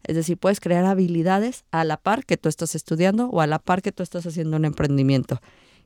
Es 0.04 0.14
decir, 0.14 0.38
puedes 0.38 0.60
crear 0.60 0.84
habilidades 0.84 1.64
a 1.72 1.82
la 1.82 1.96
par 1.96 2.24
que 2.24 2.36
tú 2.36 2.48
estás 2.48 2.76
estudiando 2.76 3.28
o 3.30 3.40
a 3.40 3.48
la 3.48 3.58
par 3.58 3.82
que 3.82 3.90
tú 3.90 4.04
estás 4.04 4.26
haciendo 4.26 4.56
un 4.56 4.64
emprendimiento. 4.64 5.42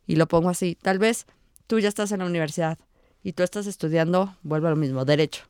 Y 0.07 0.17
lo 0.17 0.29
pongo 0.29 0.51
así, 0.51 0.77
tal 0.83 0.99
vez 0.99 1.25
tú 1.67 1.79
ya 1.79 1.89
estás 1.89 2.13
en 2.13 2.19
la 2.19 2.27
universidad 2.27 2.79
y 3.23 3.33
tú 3.33 3.43
estás 3.43 3.67
estudiando, 3.67 4.37
vuelvo 4.43 4.67
a 4.67 4.71
lo 4.71 4.77
mismo, 4.77 5.07
derecho. 5.07 5.45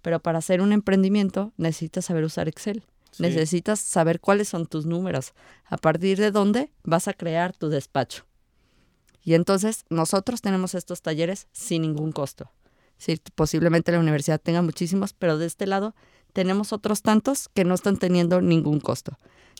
Pero 0.00 0.20
para 0.20 0.38
hacer 0.38 0.62
un 0.62 0.72
emprendimiento 0.72 1.52
necesitas 1.58 2.06
saber 2.06 2.24
usar 2.24 2.48
Excel. 2.48 2.82
Necesitas 3.18 3.78
saber 3.78 4.20
cuáles 4.20 4.48
son 4.48 4.64
tus 4.64 4.86
números, 4.86 5.34
a 5.66 5.76
partir 5.76 6.16
de 6.16 6.30
dónde 6.30 6.70
vas 6.82 7.08
a 7.08 7.12
crear 7.12 7.54
tu 7.54 7.68
despacho. 7.68 8.24
Y 9.22 9.34
entonces 9.34 9.84
nosotros 9.90 10.40
tenemos 10.40 10.74
estos 10.74 11.02
talleres 11.02 11.46
sin 11.52 11.82
ningún 11.82 12.12
costo. 12.12 12.50
Sí, 12.96 13.20
posiblemente 13.34 13.92
la 13.92 14.00
universidad 14.00 14.40
tenga 14.40 14.62
muchísimos, 14.62 15.12
pero 15.12 15.38
de 15.38 15.46
este 15.46 15.66
lado 15.66 15.94
tenemos 16.32 16.72
otros 16.72 17.02
tantos 17.02 17.48
que 17.48 17.64
no 17.64 17.74
están 17.74 17.96
teniendo 17.96 18.40
ningún 18.40 18.80
costo. 18.80 19.18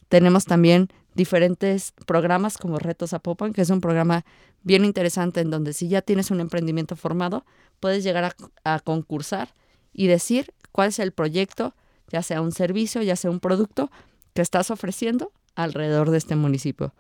Tenemos 0.09 0.45
también 0.45 0.89
diferentes 1.15 1.93
programas 2.07 2.59
como 2.59 2.79
Retos 2.79 3.13
Apopan, 3.13 3.53
que 3.53 3.63
es 3.63 3.71
un 3.71 3.81
programa 3.81 4.25
bien 4.63 4.85
interesante 4.85 5.41
en 5.41 5.51
donde 5.51 5.73
si 5.73 5.89
ya 5.89 6.03
tienes 6.03 6.31
un 6.31 6.41
emprendimiento 6.41 6.97
formado, 6.97 7.45
puedes 7.81 8.05
llegar 8.05 8.25
a, 8.25 8.75
a 8.75 8.81
concursar 8.81 9.55
y 9.93 10.07
decir 10.07 10.53
cuál 10.73 10.89
es 10.89 10.99
el 10.99 11.13
proyecto, 11.13 11.75
ya 12.09 12.23
sea 12.23 12.43
un 12.43 12.53
servicio, 12.53 13.03
ya 13.03 13.17
sea 13.17 13.31
un 13.31 13.41
producto 13.41 13.91
que 14.35 14.43
estás 14.43 14.71
ofreciendo 14.71 15.33
alrededor 15.55 16.11
de 16.11 16.19
este 16.19 16.37
municipio. 16.37 16.95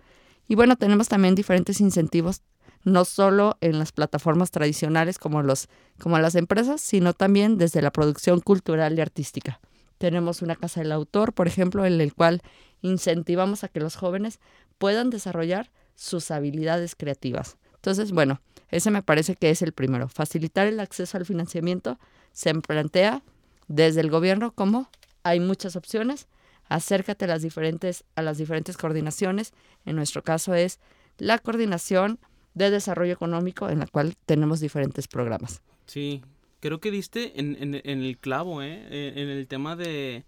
Y 0.50 0.57
bueno, 0.57 0.75
tenemos 0.75 1.07
también 1.07 1.37
diferentes 1.37 1.80
incentivos, 1.80 2.42
no 2.83 3.04
solo 3.04 3.57
en 3.61 3.78
las 3.78 3.92
plataformas 3.92 4.50
tradicionales 4.50 5.16
como, 5.16 5.45
los, 5.45 5.69
como 6.00 6.19
las 6.19 6.35
empresas, 6.35 6.80
sino 6.80 7.14
también 7.14 7.57
desde 7.57 7.80
la 7.83 7.92
producción 7.92 8.40
cultural 8.40 8.99
y 8.99 9.00
artística. 9.00 9.61
Tenemos 9.99 10.42
una 10.42 10.57
casa 10.57 10.80
del 10.80 10.90
autor, 10.90 11.35
por 11.35 11.47
ejemplo, 11.47 11.87
en 11.87 12.00
el 12.00 12.14
cual 12.14 12.42
incentivamos 12.83 13.62
a 13.62 13.69
que 13.69 13.78
los 13.78 13.95
jóvenes 13.95 14.40
puedan 14.78 15.09
desarrollar 15.09 15.71
sus 15.95 16.33
habilidades 16.33 16.97
creativas. 16.97 17.57
Entonces, 17.76 18.11
bueno, 18.11 18.40
ese 18.73 18.90
me 18.90 19.02
parece 19.02 19.37
que 19.37 19.50
es 19.50 19.62
el 19.62 19.71
primero. 19.71 20.09
Facilitar 20.09 20.66
el 20.66 20.80
acceso 20.80 21.16
al 21.16 21.26
financiamiento 21.26 21.97
se 22.33 22.52
plantea 22.57 23.23
desde 23.69 24.00
el 24.00 24.11
gobierno 24.11 24.50
como 24.50 24.90
hay 25.23 25.38
muchas 25.38 25.76
opciones, 25.76 26.26
acércate 26.70 27.26
a 27.26 27.28
las 27.28 27.42
diferentes, 27.42 28.04
a 28.14 28.22
las 28.22 28.38
diferentes 28.38 28.78
coordinaciones. 28.78 29.52
En 29.84 29.96
nuestro 29.96 30.22
caso 30.22 30.54
es 30.54 30.80
la 31.18 31.38
coordinación 31.38 32.18
de 32.54 32.70
desarrollo 32.70 33.12
económico 33.12 33.68
en 33.68 33.80
la 33.80 33.86
cual 33.86 34.16
tenemos 34.24 34.60
diferentes 34.60 35.06
programas. 35.06 35.60
Sí, 35.86 36.22
creo 36.60 36.80
que 36.80 36.90
diste 36.90 37.38
en, 37.38 37.56
en, 37.60 37.74
el 38.02 38.16
clavo, 38.18 38.62
¿eh? 38.62 39.12
en 39.20 39.28
el 39.28 39.46
tema 39.46 39.76
de, 39.76 40.24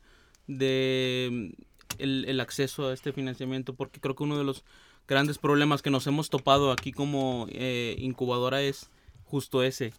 de 0.47 1.55
el, 1.99 2.25
el, 2.27 2.41
acceso 2.41 2.89
a 2.89 2.93
este 2.93 3.13
financiamiento, 3.13 3.75
porque 3.75 4.01
creo 4.01 4.15
que 4.15 4.25
uno 4.25 4.37
de 4.37 4.45
los 4.45 4.65
grandes 5.07 5.39
problemas 5.39 5.83
que 5.83 5.91
nos 5.91 6.07
hemos 6.07 6.31
topado 6.31 6.73
aquí 6.73 6.93
como 6.93 7.47
eh, 7.51 7.97
incubadora 7.99 8.63
es 8.63 8.91
justo 9.25 9.63
ese. 9.63 9.93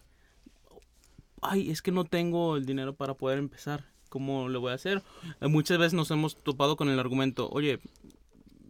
Ay, 1.40 1.70
es 1.70 1.82
que 1.82 1.92
no 1.92 2.04
tengo 2.04 2.56
el 2.56 2.66
dinero 2.66 2.94
para 2.94 3.14
poder 3.14 3.38
empezar. 3.38 3.93
¿Cómo 4.14 4.48
lo 4.48 4.60
voy 4.60 4.70
a 4.70 4.74
hacer? 4.74 5.02
Eh, 5.40 5.48
muchas 5.48 5.76
veces 5.76 5.92
nos 5.92 6.08
hemos 6.12 6.36
topado 6.36 6.76
con 6.76 6.88
el 6.88 7.00
argumento, 7.00 7.50
oye, 7.50 7.80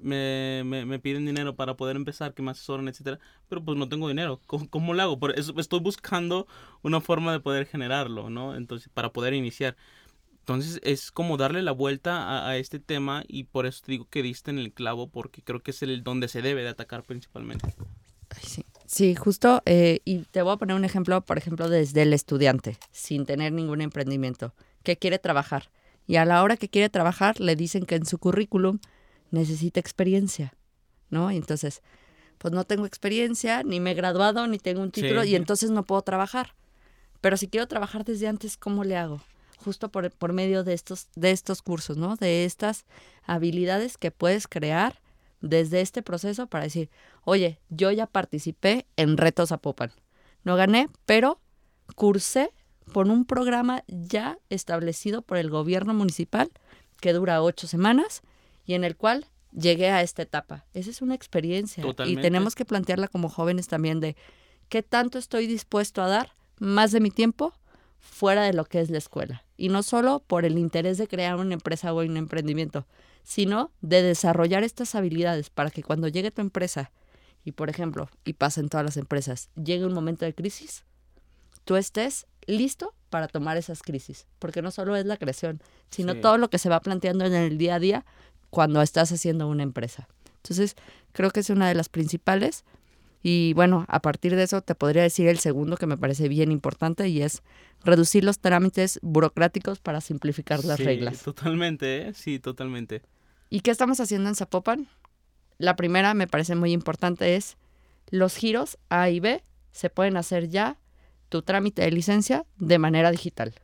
me, 0.00 0.62
me, 0.64 0.86
me, 0.86 0.98
piden 0.98 1.26
dinero 1.26 1.54
para 1.54 1.76
poder 1.76 1.96
empezar, 1.96 2.32
que 2.32 2.40
me 2.40 2.52
asesoren, 2.52 2.88
etcétera, 2.88 3.18
pero 3.50 3.62
pues 3.62 3.76
no 3.76 3.86
tengo 3.86 4.08
dinero. 4.08 4.40
¿Cómo, 4.46 4.70
¿Cómo, 4.70 4.94
lo 4.94 5.02
hago? 5.02 5.18
Por 5.18 5.38
eso 5.38 5.52
estoy 5.58 5.80
buscando 5.80 6.46
una 6.80 7.02
forma 7.02 7.30
de 7.30 7.40
poder 7.40 7.66
generarlo, 7.66 8.30
¿no? 8.30 8.56
Entonces, 8.56 8.88
para 8.88 9.12
poder 9.12 9.34
iniciar. 9.34 9.76
Entonces 10.38 10.80
es 10.82 11.12
como 11.12 11.36
darle 11.36 11.60
la 11.60 11.72
vuelta 11.72 12.22
a, 12.22 12.48
a, 12.48 12.56
este 12.56 12.78
tema 12.78 13.22
y 13.28 13.44
por 13.44 13.66
eso 13.66 13.82
te 13.84 13.92
digo 13.92 14.08
que 14.08 14.22
diste 14.22 14.50
en 14.50 14.58
el 14.58 14.72
clavo 14.72 15.10
porque 15.10 15.42
creo 15.42 15.62
que 15.62 15.72
es 15.72 15.82
el 15.82 16.02
donde 16.02 16.28
se 16.28 16.40
debe 16.40 16.62
de 16.62 16.70
atacar 16.70 17.02
principalmente. 17.02 17.74
Sí, 18.42 18.64
sí 18.86 19.14
justo. 19.14 19.62
Eh, 19.66 20.00
y 20.04 20.18
te 20.20 20.42
voy 20.42 20.54
a 20.54 20.56
poner 20.56 20.76
un 20.76 20.84
ejemplo, 20.84 21.20
por 21.22 21.38
ejemplo, 21.38 21.68
desde 21.68 22.02
el 22.02 22.12
estudiante, 22.12 22.78
sin 22.90 23.26
tener 23.26 23.52
ningún 23.52 23.80
emprendimiento, 23.80 24.54
que 24.84 24.96
quiere 24.96 25.18
trabajar. 25.18 25.70
Y 26.06 26.16
a 26.16 26.24
la 26.24 26.42
hora 26.42 26.56
que 26.56 26.68
quiere 26.68 26.88
trabajar 26.88 27.40
le 27.40 27.56
dicen 27.56 27.86
que 27.86 27.96
en 27.96 28.06
su 28.06 28.18
currículum 28.18 28.78
necesita 29.32 29.80
experiencia, 29.80 30.54
¿no? 31.10 31.32
Y 31.32 31.36
entonces, 31.36 31.82
pues 32.38 32.54
no 32.54 32.64
tengo 32.64 32.86
experiencia, 32.86 33.64
ni 33.64 33.80
me 33.80 33.90
he 33.90 33.94
graduado, 33.94 34.46
ni 34.46 34.58
tengo 34.58 34.82
un 34.82 34.92
título 34.92 35.24
sí. 35.24 35.30
y 35.30 35.34
entonces 35.34 35.70
no 35.70 35.84
puedo 35.84 36.02
trabajar. 36.02 36.54
Pero 37.20 37.36
si 37.36 37.48
quiero 37.48 37.66
trabajar 37.66 38.04
desde 38.04 38.28
antes, 38.28 38.56
¿cómo 38.56 38.84
le 38.84 38.96
hago? 38.96 39.20
justo 39.64 39.88
por, 39.88 40.10
por, 40.10 40.32
medio 40.32 40.62
de 40.62 40.74
estos, 40.74 41.08
de 41.16 41.30
estos 41.30 41.62
cursos, 41.62 41.96
¿no? 41.96 42.16
De 42.16 42.44
estas 42.44 42.84
habilidades 43.24 43.96
que 43.96 44.10
puedes 44.10 44.46
crear 44.46 45.00
desde 45.40 45.80
este 45.80 46.02
proceso 46.02 46.46
para 46.46 46.64
decir, 46.64 46.90
oye, 47.24 47.58
yo 47.70 47.90
ya 47.90 48.06
participé 48.06 48.86
en 48.96 49.16
Retos 49.16 49.48
Zapopan. 49.48 49.92
No 50.44 50.56
gané, 50.56 50.88
pero 51.06 51.40
cursé 51.96 52.52
por 52.92 53.08
un 53.08 53.24
programa 53.24 53.82
ya 53.86 54.38
establecido 54.50 55.22
por 55.22 55.38
el 55.38 55.50
gobierno 55.50 55.94
municipal 55.94 56.50
que 57.00 57.12
dura 57.12 57.42
ocho 57.42 57.66
semanas 57.66 58.22
y 58.66 58.74
en 58.74 58.84
el 58.84 58.96
cual 58.96 59.26
llegué 59.52 59.90
a 59.90 60.02
esta 60.02 60.22
etapa. 60.22 60.64
Esa 60.74 60.90
es 60.90 61.02
una 61.02 61.14
experiencia 61.14 61.82
Totalmente. 61.82 62.20
y 62.20 62.22
tenemos 62.22 62.54
que 62.54 62.64
plantearla 62.64 63.08
como 63.08 63.28
jóvenes 63.28 63.68
también 63.68 64.00
de 64.00 64.16
qué 64.68 64.82
tanto 64.82 65.18
estoy 65.18 65.46
dispuesto 65.46 66.02
a 66.02 66.08
dar 66.08 66.32
más 66.58 66.92
de 66.92 67.00
mi 67.00 67.10
tiempo 67.10 67.54
fuera 67.98 68.44
de 68.44 68.52
lo 68.52 68.64
que 68.64 68.80
es 68.80 68.90
la 68.90 68.98
escuela. 68.98 69.44
Y 69.56 69.68
no 69.68 69.82
solo 69.82 70.20
por 70.20 70.44
el 70.44 70.58
interés 70.58 70.98
de 70.98 71.08
crear 71.08 71.36
una 71.36 71.54
empresa 71.54 71.92
o 71.92 72.02
un 72.02 72.16
emprendimiento, 72.16 72.86
sino 73.22 73.70
de 73.80 74.02
desarrollar 74.02 74.62
estas 74.62 74.94
habilidades 74.94 75.50
para 75.50 75.70
que 75.70 75.82
cuando 75.82 76.08
llegue 76.08 76.30
tu 76.30 76.42
empresa, 76.42 76.92
y 77.44 77.52
por 77.52 77.70
ejemplo, 77.70 78.08
y 78.24 78.34
pasa 78.34 78.60
en 78.60 78.68
todas 78.68 78.84
las 78.84 78.96
empresas, 78.96 79.50
llegue 79.54 79.86
un 79.86 79.94
momento 79.94 80.24
de 80.24 80.34
crisis, 80.34 80.84
tú 81.64 81.76
estés 81.76 82.26
listo 82.46 82.94
para 83.10 83.28
tomar 83.28 83.56
esas 83.56 83.82
crisis. 83.82 84.26
Porque 84.38 84.62
no 84.62 84.70
solo 84.70 84.96
es 84.96 85.06
la 85.06 85.16
creación, 85.16 85.60
sino 85.90 86.14
sí. 86.14 86.20
todo 86.20 86.38
lo 86.38 86.50
que 86.50 86.58
se 86.58 86.68
va 86.68 86.80
planteando 86.80 87.24
en 87.24 87.34
el 87.34 87.58
día 87.58 87.76
a 87.76 87.80
día 87.80 88.04
cuando 88.50 88.82
estás 88.82 89.10
haciendo 89.12 89.48
una 89.48 89.62
empresa. 89.62 90.08
Entonces, 90.36 90.76
creo 91.12 91.30
que 91.30 91.40
es 91.40 91.50
una 91.50 91.68
de 91.68 91.74
las 91.74 91.88
principales. 91.88 92.64
Y 93.22 93.54
bueno, 93.54 93.86
a 93.88 94.00
partir 94.00 94.36
de 94.36 94.42
eso 94.42 94.60
te 94.60 94.74
podría 94.74 95.02
decir 95.02 95.28
el 95.28 95.38
segundo 95.38 95.76
que 95.76 95.86
me 95.86 95.96
parece 95.96 96.28
bien 96.28 96.52
importante 96.52 97.08
y 97.08 97.22
es 97.22 97.42
reducir 97.82 98.22
los 98.22 98.38
trámites 98.38 98.98
burocráticos 99.02 99.80
para 99.80 100.02
simplificar 100.02 100.62
las 100.64 100.76
sí, 100.76 100.84
reglas. 100.84 101.22
Totalmente, 101.22 102.08
¿eh? 102.08 102.14
sí, 102.14 102.38
totalmente. 102.38 103.00
¿Y 103.48 103.60
qué 103.60 103.70
estamos 103.70 104.00
haciendo 104.00 104.28
en 104.28 104.34
Zapopan? 104.34 104.88
La 105.56 105.76
primera 105.76 106.12
me 106.12 106.26
parece 106.26 106.54
muy 106.54 106.72
importante 106.72 107.36
es 107.36 107.56
los 108.10 108.36
giros 108.36 108.76
A 108.90 109.08
y 109.08 109.20
B 109.20 109.42
se 109.72 109.88
pueden 109.88 110.16
hacer 110.16 110.48
ya 110.48 110.78
tu 111.34 111.42
trámite 111.42 111.82
de 111.82 111.90
licencia 111.90 112.46
de 112.58 112.78
manera 112.78 113.10
digital. 113.10 113.54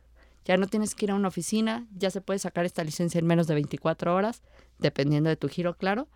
Ya 0.43 0.57
no 0.57 0.67
tienes 0.67 0.93
que 0.93 1.05
ir 1.05 1.11
a 1.11 1.15
una 1.15 1.29
oficina, 1.29 1.87
ya 1.95 2.11
se 2.11 2.19
puede 2.19 2.37
sacar 2.37 2.65
esta 2.65 2.83
licencia 2.83 3.17
en 3.17 3.25
menos 3.25 3.47
de 3.47 3.53
24 3.53 4.13
horas, 4.13 4.43
dependiendo 4.77 5.29
de 5.29 5.37
tu 5.37 5.47
giro, 5.47 5.77
claro. 5.77 6.09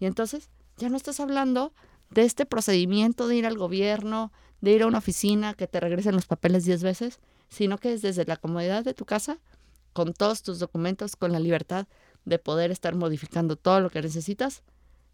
Y 0.00 0.06
entonces 0.06 0.48
ya 0.78 0.88
no 0.88 0.96
estás 0.96 1.20
hablando 1.20 1.74
de 2.08 2.22
este 2.22 2.46
procedimiento 2.46 3.28
de 3.28 3.36
ir 3.36 3.44
al 3.44 3.58
gobierno, 3.58 4.32
de 4.62 4.72
ir 4.72 4.82
a 4.82 4.86
una 4.86 4.96
oficina, 4.96 5.52
que 5.52 5.66
te 5.66 5.78
regresen 5.78 6.14
los 6.14 6.24
papeles 6.24 6.64
10 6.64 6.82
veces, 6.82 7.20
sino 7.50 7.76
que 7.76 7.92
es 7.92 8.00
desde 8.00 8.24
la 8.24 8.38
comodidad 8.38 8.82
de 8.82 8.94
tu 8.94 9.04
casa, 9.04 9.40
con 9.92 10.14
todos 10.14 10.42
tus 10.42 10.58
documentos, 10.58 11.16
con 11.16 11.32
la 11.32 11.38
libertad 11.38 11.86
de 12.24 12.38
poder 12.38 12.70
estar 12.70 12.94
modificando 12.94 13.56
todo 13.56 13.80
lo 13.80 13.90
que 13.90 14.00
necesitas 14.00 14.62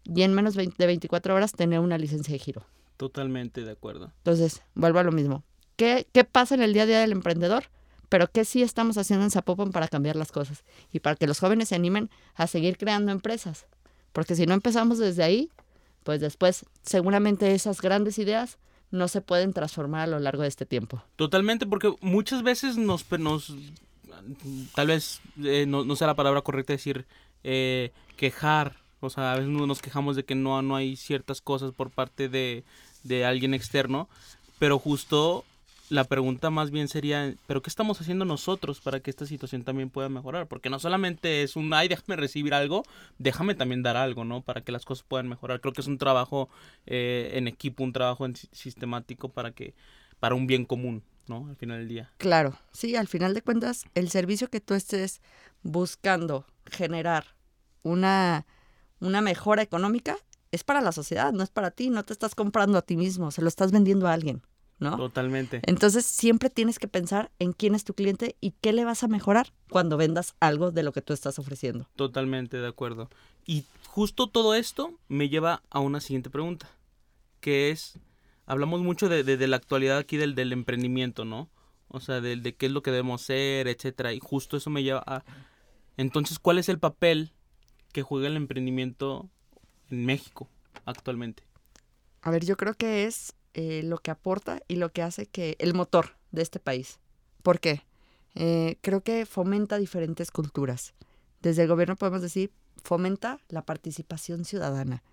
y 0.05 0.21
en 0.21 0.33
menos 0.33 0.55
de 0.55 0.71
24 0.85 1.35
horas 1.35 1.51
tener 1.51 1.81
una 1.81 1.97
licencia 1.97 2.31
de 2.31 2.39
giro. 2.39 2.65
Totalmente 2.95 3.65
de 3.65 3.71
acuerdo. 3.71 4.13
Entonces, 4.19 4.61
vuelvo 4.73 4.99
a 4.99 5.03
lo 5.03 5.11
mismo. 5.11 5.43
¿Qué, 5.81 6.23
pasa 6.31 6.53
en 6.53 6.61
el 6.61 6.73
día 6.73 6.83
a 6.83 6.85
día 6.85 6.99
del 6.99 7.11
emprendedor? 7.11 7.63
Pero 8.07 8.27
qué 8.31 8.45
sí 8.45 8.61
estamos 8.61 8.99
haciendo 8.99 9.25
en 9.25 9.31
Zapopan 9.31 9.71
para 9.71 9.87
cambiar 9.87 10.15
las 10.15 10.31
cosas 10.31 10.63
y 10.93 10.99
para 10.99 11.15
que 11.15 11.25
los 11.25 11.39
jóvenes 11.39 11.69
se 11.69 11.75
animen 11.75 12.11
a 12.35 12.45
seguir 12.45 12.77
creando 12.77 13.11
empresas. 13.11 13.65
Porque 14.13 14.35
si 14.35 14.45
no 14.45 14.53
empezamos 14.53 14.99
desde 14.99 15.23
ahí, 15.23 15.49
pues 16.03 16.21
después 16.21 16.67
seguramente 16.83 17.55
esas 17.55 17.81
grandes 17.81 18.19
ideas 18.19 18.59
no 18.91 19.07
se 19.07 19.21
pueden 19.21 19.53
transformar 19.53 20.01
a 20.01 20.07
lo 20.07 20.19
largo 20.19 20.43
de 20.43 20.49
este 20.49 20.67
tiempo. 20.67 21.01
Totalmente, 21.15 21.65
porque 21.65 21.95
muchas 22.01 22.43
veces 22.43 22.77
nos, 22.77 23.09
nos 23.17 23.51
tal 24.75 24.85
vez 24.85 25.19
eh, 25.43 25.65
no, 25.67 25.83
no, 25.83 25.95
sea 25.95 26.05
la 26.05 26.15
palabra 26.15 26.41
correcta 26.41 26.73
decir 26.73 27.07
eh, 27.43 27.91
quejar, 28.17 28.75
o 28.99 29.09
sea, 29.09 29.33
a 29.33 29.35
veces 29.37 29.49
nos 29.49 29.81
quejamos 29.81 30.15
de 30.15 30.25
que 30.25 30.35
no, 30.35 30.61
no 30.61 30.75
hay 30.75 30.95
ciertas 30.95 31.41
cosas 31.41 31.71
por 31.71 31.89
parte 31.89 32.29
de, 32.29 32.65
de 33.01 33.25
alguien 33.25 33.55
externo, 33.55 34.09
pero 34.59 34.77
justo 34.77 35.43
la 35.91 36.05
pregunta 36.05 36.49
más 36.49 36.71
bien 36.71 36.87
sería, 36.87 37.35
¿pero 37.47 37.61
qué 37.61 37.69
estamos 37.69 37.99
haciendo 37.99 38.23
nosotros 38.23 38.79
para 38.79 39.01
que 39.01 39.09
esta 39.09 39.25
situación 39.25 39.63
también 39.63 39.89
pueda 39.89 40.07
mejorar? 40.07 40.47
Porque 40.47 40.69
no 40.69 40.79
solamente 40.79 41.43
es 41.43 41.57
un, 41.57 41.73
ay, 41.73 41.89
déjame 41.89 42.15
recibir 42.15 42.53
algo, 42.53 42.83
déjame 43.19 43.55
también 43.55 43.83
dar 43.83 43.97
algo, 43.97 44.23
¿no? 44.23 44.41
Para 44.41 44.61
que 44.61 44.71
las 44.71 44.85
cosas 44.85 45.03
puedan 45.05 45.27
mejorar. 45.27 45.59
Creo 45.59 45.73
que 45.73 45.81
es 45.81 45.87
un 45.87 45.97
trabajo 45.97 46.47
eh, 46.85 47.31
en 47.33 47.49
equipo, 47.49 47.83
un 47.83 47.91
trabajo 47.91 48.25
en, 48.25 48.37
sistemático 48.37 49.27
para 49.27 49.51
que, 49.51 49.73
para 50.21 50.33
un 50.33 50.47
bien 50.47 50.63
común, 50.63 51.03
¿no? 51.27 51.47
Al 51.49 51.57
final 51.57 51.79
del 51.79 51.89
día. 51.89 52.09
Claro, 52.19 52.57
sí, 52.71 52.95
al 52.95 53.09
final 53.09 53.33
de 53.33 53.41
cuentas, 53.41 53.83
el 53.93 54.09
servicio 54.09 54.49
que 54.49 54.61
tú 54.61 54.75
estés 54.75 55.21
buscando 55.61 56.45
generar 56.67 57.25
una, 57.83 58.45
una 59.01 59.19
mejora 59.19 59.61
económica 59.61 60.15
es 60.51 60.63
para 60.63 60.79
la 60.79 60.93
sociedad, 60.93 61.33
no 61.33 61.43
es 61.43 61.49
para 61.49 61.71
ti, 61.71 61.89
no 61.89 62.03
te 62.03 62.13
estás 62.13 62.33
comprando 62.33 62.77
a 62.77 62.81
ti 62.81 62.95
mismo, 62.95 63.29
se 63.31 63.41
lo 63.41 63.49
estás 63.49 63.73
vendiendo 63.73 64.07
a 64.07 64.13
alguien. 64.13 64.41
¿No? 64.81 64.97
Totalmente. 64.97 65.61
Entonces 65.63 66.05
siempre 66.05 66.49
tienes 66.49 66.79
que 66.79 66.87
pensar 66.87 67.31
en 67.39 67.53
quién 67.53 67.75
es 67.75 67.83
tu 67.83 67.93
cliente 67.93 68.35
y 68.41 68.51
qué 68.59 68.73
le 68.73 68.83
vas 68.83 69.03
a 69.03 69.07
mejorar 69.07 69.53
cuando 69.69 69.95
vendas 69.95 70.35
algo 70.39 70.71
de 70.71 70.83
lo 70.83 70.91
que 70.91 71.01
tú 71.01 71.13
estás 71.13 71.39
ofreciendo. 71.39 71.87
Totalmente 71.95 72.57
de 72.57 72.67
acuerdo. 72.67 73.09
Y 73.45 73.63
justo 73.87 74.27
todo 74.27 74.55
esto 74.55 74.91
me 75.07 75.29
lleva 75.29 75.61
a 75.69 75.79
una 75.79 76.01
siguiente 76.01 76.29
pregunta, 76.29 76.69
que 77.39 77.69
es, 77.69 77.99
hablamos 78.45 78.81
mucho 78.81 79.07
de, 79.07 79.47
la 79.47 79.55
actualidad 79.55 79.99
aquí 79.99 80.17
del, 80.17 80.35
del, 80.35 80.51
emprendimiento, 80.51 81.25
¿no? 81.25 81.49
O 81.87 81.99
sea, 81.99 82.19
de, 82.19 82.35
de 82.35 82.55
qué 82.55 82.65
es 82.65 82.71
lo 82.71 82.81
que 82.81 82.91
debemos 82.91 83.21
ser, 83.21 83.67
etcétera. 83.67 84.13
Y 84.13 84.19
justo 84.19 84.57
eso 84.57 84.69
me 84.69 84.81
lleva 84.81 85.03
a, 85.05 85.23
entonces, 85.97 86.39
¿cuál 86.39 86.57
es 86.57 86.69
el 86.69 86.79
papel 86.79 87.31
que 87.93 88.01
juega 88.01 88.27
el 88.27 88.35
emprendimiento 88.35 89.29
en 89.91 90.05
México 90.05 90.49
actualmente? 90.85 91.43
A 92.23 92.31
ver, 92.31 92.45
yo 92.45 92.57
creo 92.57 92.73
que 92.73 93.05
es 93.05 93.33
eh, 93.53 93.81
lo 93.83 93.97
que 93.97 94.11
aporta 94.11 94.61
y 94.67 94.75
lo 94.75 94.91
que 94.91 95.01
hace 95.01 95.25
que 95.25 95.55
el 95.59 95.73
motor 95.73 96.17
de 96.31 96.41
este 96.41 96.59
país. 96.59 96.99
¿Por 97.43 97.59
qué? 97.59 97.83
Eh, 98.35 98.77
creo 98.81 99.01
que 99.01 99.25
fomenta 99.25 99.77
diferentes 99.77 100.31
culturas. 100.31 100.93
Desde 101.41 101.63
el 101.63 101.67
gobierno 101.67 101.95
podemos 101.95 102.21
decir, 102.21 102.51
fomenta 102.83 103.39
la 103.49 103.63
participación 103.63 104.45
ciudadana. 104.45 105.03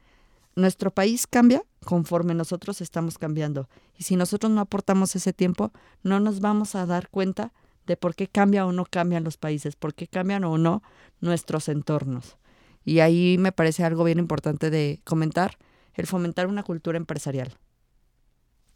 Nuestro 0.54 0.90
país 0.90 1.26
cambia 1.26 1.62
conforme 1.84 2.34
nosotros 2.34 2.80
estamos 2.80 3.18
cambiando. 3.18 3.68
Y 3.96 4.04
si 4.04 4.16
nosotros 4.16 4.50
no 4.50 4.60
aportamos 4.60 5.14
ese 5.16 5.32
tiempo, 5.32 5.72
no 6.02 6.20
nos 6.20 6.40
vamos 6.40 6.74
a 6.74 6.86
dar 6.86 7.08
cuenta 7.08 7.52
de 7.86 7.96
por 7.96 8.14
qué 8.14 8.28
cambia 8.28 8.66
o 8.66 8.72
no 8.72 8.84
cambian 8.84 9.24
los 9.24 9.36
países, 9.36 9.76
por 9.76 9.94
qué 9.94 10.06
cambian 10.06 10.44
o 10.44 10.58
no 10.58 10.82
nuestros 11.20 11.68
entornos. 11.68 12.36
Y 12.84 13.00
ahí 13.00 13.36
me 13.38 13.52
parece 13.52 13.84
algo 13.84 14.04
bien 14.04 14.18
importante 14.18 14.70
de 14.70 15.00
comentar, 15.04 15.58
el 15.94 16.06
fomentar 16.06 16.46
una 16.46 16.62
cultura 16.62 16.98
empresarial. 16.98 17.56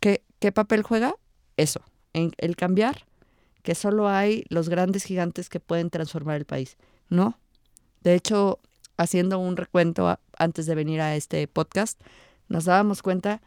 ¿Qué, 0.02 0.50
papel 0.50 0.82
juega? 0.82 1.14
Eso, 1.56 1.80
en 2.12 2.32
el 2.38 2.56
cambiar 2.56 3.06
que 3.62 3.76
solo 3.76 4.08
hay 4.08 4.44
los 4.48 4.68
grandes 4.68 5.04
gigantes 5.04 5.48
que 5.48 5.60
pueden 5.60 5.90
transformar 5.90 6.36
el 6.36 6.44
país. 6.44 6.76
No. 7.08 7.38
De 8.02 8.14
hecho, 8.14 8.58
haciendo 8.96 9.38
un 9.38 9.56
recuento 9.56 10.18
antes 10.36 10.66
de 10.66 10.74
venir 10.74 11.00
a 11.00 11.14
este 11.14 11.46
podcast, 11.46 12.00
nos 12.48 12.64
dábamos 12.64 13.00
cuenta 13.00 13.40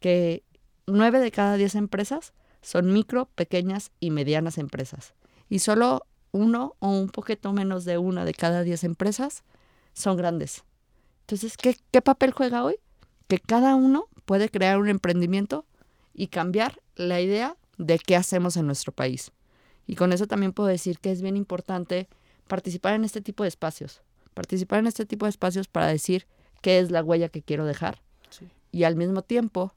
que 0.00 0.42
nueve 0.86 1.18
de 1.18 1.30
cada 1.30 1.56
diez 1.56 1.74
empresas 1.74 2.34
son 2.60 2.92
micro, 2.92 3.30
pequeñas 3.34 3.90
y 3.98 4.10
medianas 4.10 4.58
empresas. 4.58 5.14
Y 5.48 5.60
solo 5.60 6.04
uno 6.32 6.76
o 6.80 6.90
un 6.90 7.08
poquito 7.08 7.54
menos 7.54 7.86
de 7.86 7.96
una 7.96 8.26
de 8.26 8.34
cada 8.34 8.64
diez 8.64 8.84
empresas 8.84 9.44
son 9.94 10.18
grandes. 10.18 10.64
Entonces, 11.22 11.56
¿qué, 11.56 11.78
¿qué 11.90 12.02
papel 12.02 12.32
juega 12.32 12.64
hoy? 12.64 12.76
Que 13.28 13.38
cada 13.38 13.74
uno 13.74 14.08
puede 14.26 14.50
crear 14.50 14.76
un 14.76 14.90
emprendimiento 14.90 15.64
y 16.14 16.28
cambiar 16.28 16.80
la 16.96 17.20
idea 17.20 17.56
de 17.78 17.98
qué 17.98 18.16
hacemos 18.16 18.56
en 18.56 18.66
nuestro 18.66 18.92
país. 18.92 19.32
Y 19.86 19.96
con 19.96 20.12
eso 20.12 20.26
también 20.26 20.52
puedo 20.52 20.68
decir 20.68 20.98
que 20.98 21.10
es 21.10 21.22
bien 21.22 21.36
importante 21.36 22.08
participar 22.46 22.94
en 22.94 23.04
este 23.04 23.20
tipo 23.20 23.42
de 23.42 23.48
espacios. 23.48 24.02
Participar 24.34 24.78
en 24.78 24.86
este 24.86 25.06
tipo 25.06 25.26
de 25.26 25.30
espacios 25.30 25.68
para 25.68 25.86
decir 25.86 26.26
qué 26.60 26.78
es 26.78 26.90
la 26.90 27.02
huella 27.02 27.28
que 27.28 27.42
quiero 27.42 27.64
dejar. 27.64 28.00
Y 28.70 28.84
al 28.84 28.96
mismo 28.96 29.22
tiempo 29.22 29.74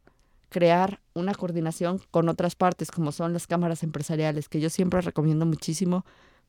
crear 0.50 1.02
una 1.14 1.34
coordinación 1.34 2.00
con 2.12 2.30
otras 2.30 2.56
partes, 2.56 2.92
como 2.92 3.12
son 3.12 3.34
las 3.34 3.48
cámaras 3.48 3.84
empresariales, 3.84 4.48
que 4.48 4.62
yo 4.62 4.70
siempre 4.70 5.02
recomiendo 5.02 5.46
muchísimo 5.46 6.06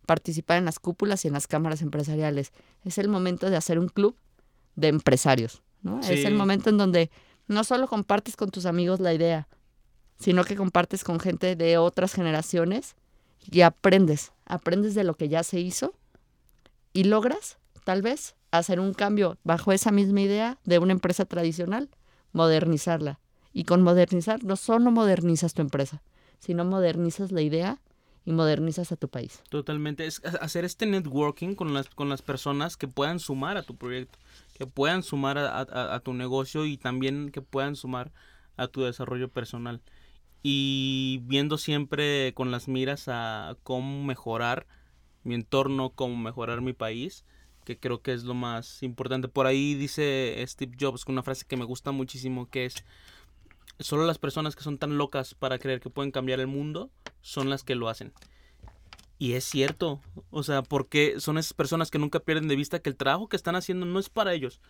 participar 0.07 0.59
en 0.59 0.65
las 0.65 0.79
cúpulas 0.79 1.25
y 1.25 1.29
en 1.29 1.35
las 1.35 1.49
cámaras 1.49 1.83
empresariales. 1.83 2.53
Es 2.85 2.99
el 2.99 3.09
momento 3.09 3.51
de 3.51 3.57
hacer 3.57 3.81
un 3.81 3.89
club 3.89 4.17
de 4.77 4.89
empresarios. 4.89 5.63
¿no? 5.83 6.01
Es 6.01 6.25
el 6.25 6.35
momento 6.35 6.71
en 6.71 6.79
donde 6.79 7.11
no 7.49 7.65
solo 7.65 7.89
compartes 7.89 8.37
con 8.37 8.51
tus 8.51 8.67
amigos 8.67 9.01
la 9.01 9.13
idea, 9.13 9.49
sino 10.19 10.45
que 10.45 10.57
compartes 10.57 11.05
con 11.05 11.21
gente 11.21 11.57
de 11.57 11.79
otras 11.79 12.13
generaciones 12.13 12.97
y 13.51 13.61
aprendes, 13.61 14.33
aprendes 14.45 14.95
de 14.95 15.05
lo 15.05 15.15
que 15.15 15.29
ya 15.29 15.43
se 15.43 15.61
hizo 15.61 15.95
y 16.93 17.05
logras, 17.05 17.59
tal 17.85 18.03
vez, 18.03 18.35
hacer 18.51 18.81
un 18.81 18.95
cambio 18.95 19.39
bajo 19.45 19.73
esa 19.73 19.93
misma 19.93 20.23
idea 20.23 20.59
de 20.65 20.79
una 20.79 20.93
empresa 20.93 21.25
tradicional, 21.25 21.91
modernizarla. 22.33 23.21
Y 23.53 23.65
con 23.65 23.83
modernizar 23.83 24.45
no 24.45 24.57
solo 24.57 24.91
modernizas 24.91 25.55
tu 25.55 25.63
empresa, 25.63 26.03
sino 26.39 26.65
modernizas 26.65 27.33
la 27.33 27.41
idea 27.41 27.81
y 28.25 28.33
modernizas 28.33 28.93
a 28.93 28.97
tu 28.97 29.09
país. 29.09 29.41
Totalmente, 29.49 30.07
es 30.07 30.23
hacer 30.41 30.65
este 30.65 30.85
networking 30.85 31.55
con 31.55 31.73
las, 31.73 31.89
con 31.89 32.09
las 32.09 32.23
personas 32.23 32.77
que 32.77 32.89
puedan 32.89 33.19
sumar 33.19 33.57
a 33.57 33.63
tu 33.63 33.77
proyecto, 33.77 34.19
que 34.55 34.67
puedan 34.67 35.03
sumar 35.03 35.39
a 35.39 36.01
tu 36.01 36.13
negocio 36.13 36.67
y 36.67 36.77
también 36.77 37.31
que 37.31 37.41
puedan 37.41 37.77
sumar 37.77 38.13
a 38.57 38.69
tu 38.69 38.83
desarrollo 38.83 39.29
personal 39.29 39.81
y 40.43 41.21
viendo 41.25 41.59
siempre 41.59 42.33
con 42.35 42.51
las 42.51 42.69
miras 42.69 43.09
a 43.09 43.57
cómo 43.63 44.05
mejorar 44.05 44.67
mi 45.25 45.35
entorno, 45.35 45.91
cómo 45.91 46.17
mejorar 46.17 46.61
mi 46.61 46.73
país, 46.73 47.25
que 47.65 47.79
creo 47.79 48.01
que 48.01 48.13
es 48.13 48.23
lo 48.23 48.35
más 48.35 48.83
importante. 48.83 49.29
Por 49.29 49.47
ahí 49.47 49.75
dice 49.75 50.43
Steve 50.47 50.77
Jobs 50.79 51.05
con 51.05 51.15
una 51.15 51.23
frase 51.23 51.47
que 51.47 51.57
me 51.57 51.65
gusta 51.65 51.91
muchísimo, 51.91 52.49
que 52.49 52.67
es, 52.67 52.85
solo 53.81 54.07
las 54.07 54.19
personas 54.19 54.55
que 54.55 54.63
son 54.63 54.79
tan 54.79 54.99
locas 54.99 55.35
para 55.35 55.59
creer 55.59 55.81
que 55.81 55.91
pueden 55.91 56.13
cambiar 56.13 56.41
el 56.41 56.47
mundo 56.47 56.91
son 57.23 57.51
las 57.51 57.65
que 57.65 57.75
lo 57.75 57.89
hacen. 57.89 58.13
Y 59.19 59.33
es 59.33 59.45
cierto, 59.45 60.01
o 60.31 60.43
sea, 60.43 60.63
porque 60.63 61.21
son 61.21 61.39
esas 61.39 61.55
personas 61.55 61.91
que 61.91 61.99
nunca 61.99 62.21
pierden 62.21 62.49
de 62.49 62.57
vista 62.57 62.81
que 62.81 62.91
el 62.91 62.97
trabajo 62.97 63.29
que 63.29 63.37
están 63.37 63.57
haciendo 63.57 63.87
no 63.87 63.99
es 63.99 64.11
para 64.11 64.35
ellos, 64.35 64.61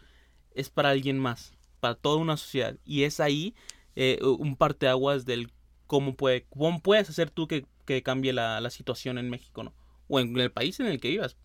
es 0.55 0.71
para 0.71 0.91
alguien 0.91 1.19
más, 1.19 1.53
para 1.81 1.97
toda 1.97 2.17
una 2.17 2.37
sociedad. 2.37 2.79
Y 2.85 3.03
es 3.03 3.21
ahí 3.21 3.55
eh, 3.97 4.21
un 4.23 4.57
parteaguas 4.57 5.25
del 5.27 5.53
cómo, 5.87 6.17
puede, 6.17 6.47
cómo 6.51 6.81
puedes 6.81 7.09
hacer 7.09 7.31
tú 7.31 7.49
que, 7.49 7.67
cambie 8.03 8.33
la, 8.33 8.69
situación 8.71 9.19
en 9.19 9.31
México, 9.31 9.63
¿no? 9.63 9.73
O 10.09 10.21
en 10.21 10.37
el 10.39 10.51
país 10.51 10.81
en 10.81 10.87
el 10.87 11.01
que 11.01 11.09
vivas. 11.09 11.37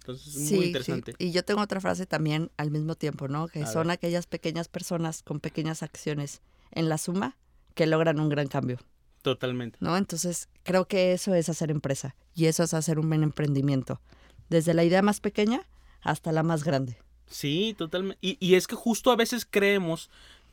Entonces 0.00 0.34
es 0.34 0.52
muy 0.52 0.66
interesante. 0.66 1.14
Y 1.18 1.30
yo 1.30 1.44
tengo 1.44 1.60
otra 1.60 1.80
frase 1.80 2.06
también 2.06 2.50
al 2.56 2.70
mismo 2.70 2.94
tiempo, 2.94 3.28
¿no? 3.28 3.48
Que 3.48 3.66
son 3.66 3.90
aquellas 3.90 4.26
pequeñas 4.26 4.68
personas 4.68 5.22
con 5.22 5.40
pequeñas 5.40 5.82
acciones 5.82 6.40
en 6.72 6.88
la 6.88 6.98
suma 6.98 7.36
que 7.74 7.86
logran 7.86 8.18
un 8.18 8.28
gran 8.28 8.48
cambio. 8.48 8.78
Totalmente. 9.22 9.78
¿No? 9.80 9.96
Entonces 9.96 10.48
creo 10.62 10.88
que 10.88 11.12
eso 11.12 11.34
es 11.34 11.48
hacer 11.50 11.70
empresa 11.70 12.16
y 12.34 12.46
eso 12.46 12.62
es 12.62 12.72
hacer 12.72 12.98
un 12.98 13.08
buen 13.08 13.22
emprendimiento. 13.22 14.00
Desde 14.48 14.72
la 14.72 14.84
idea 14.84 15.02
más 15.02 15.20
pequeña 15.20 15.68
hasta 16.00 16.32
la 16.32 16.42
más 16.42 16.64
grande. 16.64 16.96
Sí, 17.26 17.74
totalmente. 17.76 18.18
Y, 18.22 18.38
y 18.40 18.54
es 18.54 18.66
que 18.66 18.76
justo 18.76 19.10
a 19.10 19.16
veces 19.16 19.46
creemos 19.48 20.10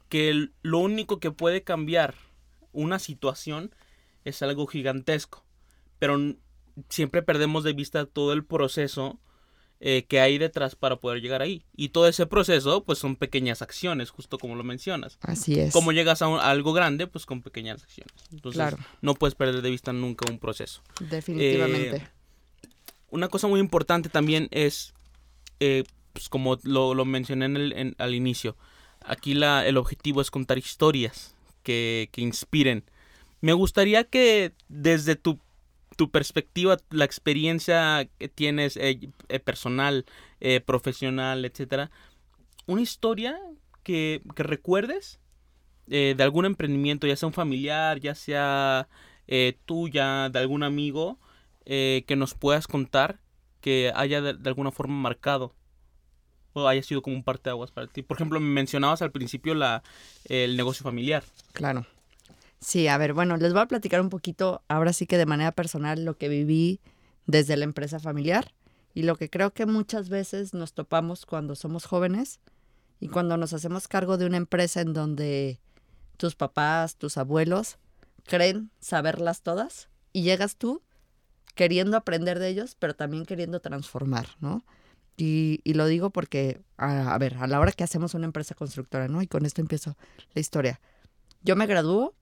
que 0.10 0.50
lo 0.62 0.80
único 0.80 1.20
que 1.20 1.32
puede 1.32 1.64
cambiar 1.64 2.16
una 2.78 3.00
situación 3.00 3.74
es 4.24 4.42
algo 4.44 4.68
gigantesco, 4.68 5.44
pero 5.98 6.36
siempre 6.90 7.24
perdemos 7.24 7.64
de 7.64 7.74
vista 7.74 8.06
todo 8.06 8.34
el 8.34 8.46
proceso 8.46 9.20
eh, 9.80 10.06
que 10.08 10.20
hay 10.20 10.38
detrás 10.38 10.76
para 10.76 10.98
poder 10.98 11.22
llegar 11.22 11.42
ahí. 11.42 11.66
Y 11.76 11.90
todo 11.90 12.08
ese 12.08 12.28
proceso, 12.28 12.84
pues 12.84 13.00
son 13.00 13.16
pequeñas 13.16 13.64
acciones, 13.64 14.12
justo 14.12 14.38
como 14.38 14.56
lo 14.56 14.64
mencionas. 14.64 15.18
Así 15.22 15.60
es. 15.60 15.74
Como 15.74 15.92
llegas 15.92 16.22
a, 16.22 16.50
algo 16.50 16.72
grande, 16.74 17.08
pues 17.08 17.26
con 17.26 17.42
pequeñas 17.42 17.82
acciones. 17.82 18.14
Entonces, 18.32 18.76
no 19.02 19.16
puedes 19.16 19.34
perder 19.34 19.64
de 19.64 19.70
vista 19.72 19.92
nunca 19.92 20.30
un 20.32 20.38
proceso. 20.38 20.82
Definitivamente. 21.00 21.98
Eh, 21.98 22.08
una 23.10 23.28
cosa 23.28 23.48
muy 23.48 23.60
importante 23.60 24.10
también 24.10 24.50
es, 24.52 24.94
eh, 25.60 25.84
pues 26.14 26.30
como 26.30 26.60
lo, 26.62 27.06
mencioné 27.06 27.46
en 27.46 27.58
el, 27.58 27.96
al 27.98 28.14
inicio, 28.14 28.56
aquí 29.04 29.34
la, 29.34 29.66
el 29.66 29.78
objetivo 29.78 30.22
es 30.22 30.30
contar 30.30 30.60
historias 30.60 31.37
que, 31.68 32.22
inspiren. 32.22 32.84
Me 33.42 33.54
gustaría 33.54 34.06
que 34.06 34.54
desde 34.70 35.16
tu, 35.16 35.40
perspectiva, 36.12 36.78
la 36.92 37.06
experiencia 37.06 38.08
que 38.18 38.30
tienes 38.30 38.78
eh, 38.78 39.10
eh, 39.30 39.40
personal, 39.40 40.06
eh, 40.40 40.62
profesional, 40.62 41.44
etcétera, 41.44 41.92
una 42.68 42.82
historia 42.82 43.38
que, 43.84 44.22
recuerdes 44.36 45.20
de 45.88 46.22
algún 46.22 46.46
emprendimiento, 46.46 47.08
ya 47.08 47.16
sea 47.16 47.28
un 47.28 47.34
familiar, 47.34 48.02
ya 48.02 48.14
sea 48.14 48.90
tuya, 49.66 50.30
de 50.30 50.40
algún 50.40 50.64
amigo, 50.64 51.18
que 51.66 52.16
nos 52.18 52.34
puedas 52.34 52.68
contar 52.68 53.22
que 53.62 53.94
haya 53.96 54.22
de, 54.22 54.50
alguna 54.50 54.72
forma 54.72 54.96
marcado 54.96 55.56
haya 56.66 56.82
sido 56.82 57.02
como 57.02 57.16
un 57.16 57.24
parteaguas 57.24 57.72
para 57.72 57.88
ti. 57.88 58.04
Por 58.04 58.16
ejemplo, 58.16 58.40
me 58.40 58.48
mencionabas 58.48 59.02
al 59.02 59.12
principio 59.12 59.54
la, 59.54 59.84
el 60.26 60.56
negocio 60.56 60.84
familiar. 60.84 61.24
Claro. 61.52 61.86
Sí, 62.60 62.88
a 62.88 62.98
ver, 62.98 63.14
bueno, 63.14 63.38
les 63.38 63.54
voy 63.54 63.62
a 63.62 63.68
platicar 63.68 64.02
un 64.02 64.10
poquito, 64.10 64.62
ahora 64.68 64.94
sí 64.94 65.06
que 65.06 65.18
de 65.18 65.26
manera 65.26 65.52
personal, 65.52 66.06
lo 66.06 66.18
que 66.18 66.30
viví 66.30 66.80
desde 67.26 67.58
la 67.58 67.66
empresa 67.66 68.00
familiar 68.00 68.54
y 68.94 69.04
lo 69.04 69.16
que 69.16 69.30
creo 69.30 69.52
que 69.54 69.66
muchas 69.66 70.10
veces 70.10 70.54
nos 70.54 70.74
topamos 70.74 71.26
cuando 71.26 71.56
somos 71.56 71.86
jóvenes 71.86 72.40
y 73.00 73.10
cuando 73.10 73.38
nos 73.38 73.54
hacemos 73.54 73.88
cargo 73.88 74.18
de 74.18 74.26
una 74.26 74.38
empresa 74.38 74.82
en 74.82 74.94
donde 74.94 75.60
tus 76.18 76.36
papás, 76.36 76.96
tus 76.96 77.18
abuelos 77.18 77.78
creen 78.24 78.72
saberlas 78.80 79.42
todas 79.42 79.90
y 80.14 80.24
llegas 80.24 80.56
tú 80.56 80.82
queriendo 81.54 81.98
aprender 81.98 82.40
de 82.40 82.50
ellos, 82.50 82.76
pero 82.80 82.96
también 82.96 83.26
queriendo 83.26 83.60
transformar, 83.60 84.30
¿no? 84.40 84.64
Y, 85.20 85.62
lo 85.74 85.88
digo 85.88 86.12
porque, 86.12 86.62
a, 86.78 87.14
a, 87.14 87.18
ver, 87.18 87.38
a 87.38 87.48
la 87.48 87.60
hora 87.60 87.72
que 87.72 87.84
hacemos 87.84 88.14
una 88.14 88.26
empresa 88.26 88.54
constructora, 88.54 89.08
¿no? 89.08 89.24
Y 89.24 89.28
con 89.28 89.46
esto 89.46 89.62
empiezo 89.62 89.98
la 90.36 90.42
historia. 90.42 90.80
Yo 91.42 91.56
me 91.56 91.66
gradúo 91.66 92.14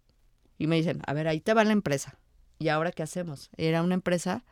y 0.58 0.67
me 0.67 0.77
dicen, 0.77 1.01
a 1.05 1.13
ver, 1.13 1.27
ahí 1.27 1.41
te 1.41 1.53
va 1.53 1.65
la 1.65 1.73
empresa. 1.73 2.17
¿Y 2.58 2.69
ahora 2.69 2.91
qué 2.93 3.03
hacemos? 3.03 3.49
Era 3.58 3.84
una 3.84 3.95
empresa 3.95 4.45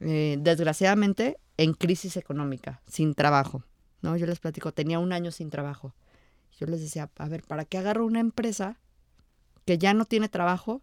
eh, 0.00 0.36
desgraciadamente, 0.40 1.38
en 1.56 1.72
crisis 1.72 2.16
económica, 2.16 2.82
sin 2.86 3.14
trabajo. 3.14 3.64
¿no? 4.02 4.16
Yo 4.16 4.26
les 4.26 4.38
platico, 4.38 4.72
tenía 4.72 4.98
un 4.98 5.12
año 5.12 5.30
sin 5.30 5.50
trabajo. 5.50 5.94
Yo 6.58 6.66
les 6.66 6.80
decía, 6.80 7.10
a 7.16 7.28
ver, 7.28 7.42
¿para 7.42 7.64
qué 7.64 7.78
agarro 7.78 8.04
una 8.04 8.20
empresa 8.20 8.78
que 9.64 9.78
ya 9.78 9.94
no 9.94 10.04
tiene 10.04 10.28
trabajo 10.28 10.82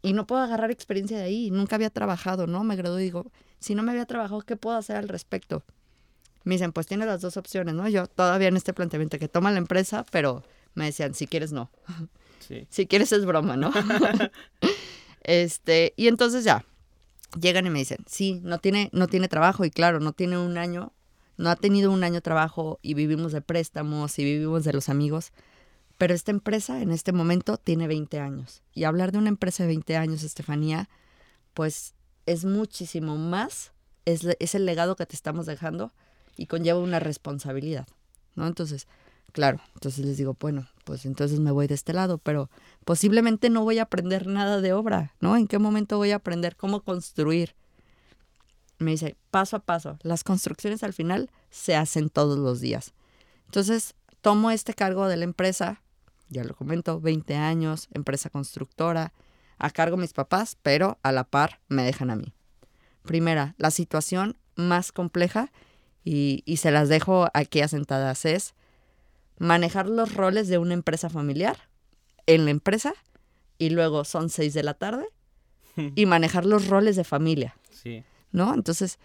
y 0.00 0.14
no 0.14 0.26
puedo 0.26 0.40
agarrar 0.40 0.70
experiencia 0.70 1.18
de 1.18 1.24
ahí? 1.24 1.50
Nunca 1.50 1.76
había 1.76 1.90
trabajado, 1.90 2.46
¿no? 2.46 2.64
Me 2.64 2.76
gradué 2.76 3.02
y 3.02 3.04
digo, 3.04 3.30
si 3.60 3.74
no 3.74 3.82
me 3.82 3.92
había 3.92 4.06
trabajado, 4.06 4.42
¿qué 4.42 4.56
puedo 4.56 4.76
hacer 4.76 4.96
al 4.96 5.08
respecto? 5.08 5.64
Me 6.44 6.54
dicen, 6.54 6.72
pues 6.72 6.86
tiene 6.86 7.06
las 7.06 7.20
dos 7.20 7.36
opciones, 7.36 7.74
¿no? 7.74 7.88
Yo 7.88 8.06
todavía 8.06 8.48
en 8.48 8.56
este 8.56 8.72
planteamiento 8.72 9.18
que 9.18 9.28
toma 9.28 9.50
la 9.50 9.58
empresa, 9.58 10.04
pero 10.10 10.44
me 10.74 10.86
decían, 10.86 11.14
si 11.14 11.26
quieres, 11.26 11.52
no. 11.52 11.70
Sí. 12.40 12.66
si 12.70 12.86
quieres 12.86 13.12
es 13.12 13.26
broma, 13.26 13.56
¿no? 13.58 13.72
este, 15.22 15.92
y 15.96 16.06
entonces 16.06 16.44
ya, 16.44 16.64
llegan 17.38 17.66
y 17.66 17.70
me 17.70 17.80
dicen, 17.80 17.98
sí, 18.06 18.40
no 18.42 18.58
tiene, 18.58 18.88
no 18.92 19.06
tiene 19.06 19.28
trabajo 19.28 19.64
y 19.64 19.70
claro, 19.70 20.00
no 20.00 20.12
tiene 20.12 20.38
un 20.38 20.56
año, 20.56 20.92
no 21.36 21.50
ha 21.50 21.56
tenido 21.56 21.92
un 21.92 22.04
año 22.04 22.14
de 22.14 22.20
trabajo 22.22 22.78
y 22.80 22.94
vivimos 22.94 23.32
de 23.32 23.42
préstamos 23.42 24.18
y 24.18 24.24
vivimos 24.24 24.64
de 24.64 24.72
los 24.72 24.88
amigos, 24.88 25.32
pero 25.98 26.14
esta 26.14 26.30
empresa 26.30 26.80
en 26.80 26.90
este 26.90 27.12
momento 27.12 27.58
tiene 27.58 27.88
20 27.88 28.20
años. 28.20 28.62
Y 28.72 28.84
hablar 28.84 29.12
de 29.12 29.18
una 29.18 29.28
empresa 29.28 29.64
de 29.64 29.68
20 29.68 29.96
años, 29.96 30.22
Estefanía, 30.22 30.88
pues 31.54 31.94
es 32.32 32.44
muchísimo 32.44 33.16
más, 33.16 33.72
es, 34.04 34.24
es 34.38 34.54
el 34.54 34.66
legado 34.66 34.96
que 34.96 35.06
te 35.06 35.16
estamos 35.16 35.46
dejando 35.46 35.92
y 36.36 36.46
conlleva 36.46 36.78
una 36.78 37.00
responsabilidad, 37.00 37.86
¿no? 38.36 38.46
Entonces, 38.46 38.86
Claro, 39.32 39.60
entonces 39.74 40.04
les 40.04 40.16
digo, 40.16 40.36
bueno, 40.40 40.68
pues 40.84 41.04
entonces 41.04 41.38
me 41.38 41.50
voy 41.50 41.66
de 41.66 41.74
este 41.74 41.92
lado, 41.92 42.18
pero 42.18 42.50
posiblemente 42.84 43.50
no 43.50 43.62
voy 43.62 43.78
a 43.78 43.82
aprender 43.82 44.26
nada 44.26 44.60
de 44.60 44.72
obra, 44.72 45.14
¿no? 45.20 45.36
¿En 45.36 45.46
qué 45.46 45.58
momento 45.58 45.98
voy 45.98 46.12
a 46.12 46.16
aprender 46.16 46.56
cómo 46.56 46.80
construir? 46.80 47.54
Me 48.78 48.92
dice, 48.92 49.16
paso 49.30 49.56
a 49.56 49.60
paso, 49.60 49.98
las 50.02 50.24
construcciones 50.24 50.82
al 50.82 50.94
final 50.94 51.30
se 51.50 51.76
hacen 51.76 52.08
todos 52.08 52.38
los 52.38 52.60
días. 52.60 52.94
Entonces, 53.46 53.94
tomo 54.22 54.50
este 54.50 54.72
cargo 54.72 55.08
de 55.08 55.16
la 55.18 55.24
empresa, 55.24 55.82
ya 56.30 56.42
lo 56.44 56.54
comento, 56.54 57.00
20 57.00 57.34
años, 57.36 57.88
empresa 57.92 58.30
constructora, 58.30 59.12
a 59.58 59.70
cargo 59.70 59.96
mis 59.96 60.12
papás, 60.12 60.56
pero 60.62 60.98
a 61.02 61.12
la 61.12 61.24
par 61.24 61.60
me 61.68 61.82
dejan 61.82 62.10
a 62.10 62.16
mí. 62.16 62.32
Primera, 63.02 63.54
la 63.58 63.70
situación 63.70 64.36
más 64.54 64.92
compleja, 64.92 65.50
y, 66.04 66.42
y 66.46 66.58
se 66.58 66.70
las 66.70 66.88
dejo 66.88 67.28
aquí 67.34 67.60
asentadas, 67.60 68.24
es 68.24 68.54
manejar 69.38 69.88
los 69.88 70.14
roles 70.14 70.48
de 70.48 70.58
una 70.58 70.74
empresa 70.74 71.10
familiar 71.10 71.68
en 72.26 72.44
la 72.44 72.50
empresa 72.50 72.94
y 73.58 73.70
luego 73.70 74.04
son 74.04 74.30
seis 74.30 74.54
de 74.54 74.62
la 74.62 74.74
tarde 74.74 75.06
y 75.94 76.06
manejar 76.06 76.46
los 76.46 76.68
roles 76.68 76.96
de 76.96 77.04
familia. 77.04 77.56
Sí. 77.70 78.04
¿No? 78.32 78.54
Entonces, 78.54 78.98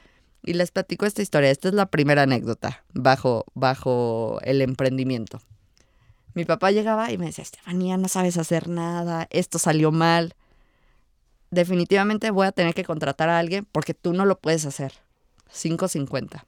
y 0.43 0.53
les 0.53 0.71
platico 0.71 1.05
esta 1.05 1.21
historia. 1.21 1.49
Esta 1.49 1.69
es 1.69 1.73
la 1.73 1.87
primera 1.87 2.23
anécdota 2.23 2.83
bajo, 2.93 3.45
bajo 3.53 4.39
el 4.43 4.61
emprendimiento. 4.61 5.41
Mi 6.33 6.45
papá 6.45 6.71
llegaba 6.71 7.11
y 7.11 7.17
me 7.17 7.27
decía, 7.27 7.43
Estefanía, 7.43 7.97
no 7.97 8.07
sabes 8.07 8.37
hacer 8.37 8.67
nada, 8.67 9.27
esto 9.29 9.59
salió 9.59 9.91
mal. 9.91 10.35
Definitivamente 11.53 12.31
voy 12.31 12.47
a 12.47 12.51
tener 12.51 12.73
que 12.73 12.83
contratar 12.83 13.29
a 13.29 13.39
alguien 13.39 13.67
porque 13.71 13.93
tú 13.93 14.13
no 14.13 14.25
lo 14.25 14.39
puedes 14.39 14.65
hacer. 14.65 14.93
5.50. 15.53 16.43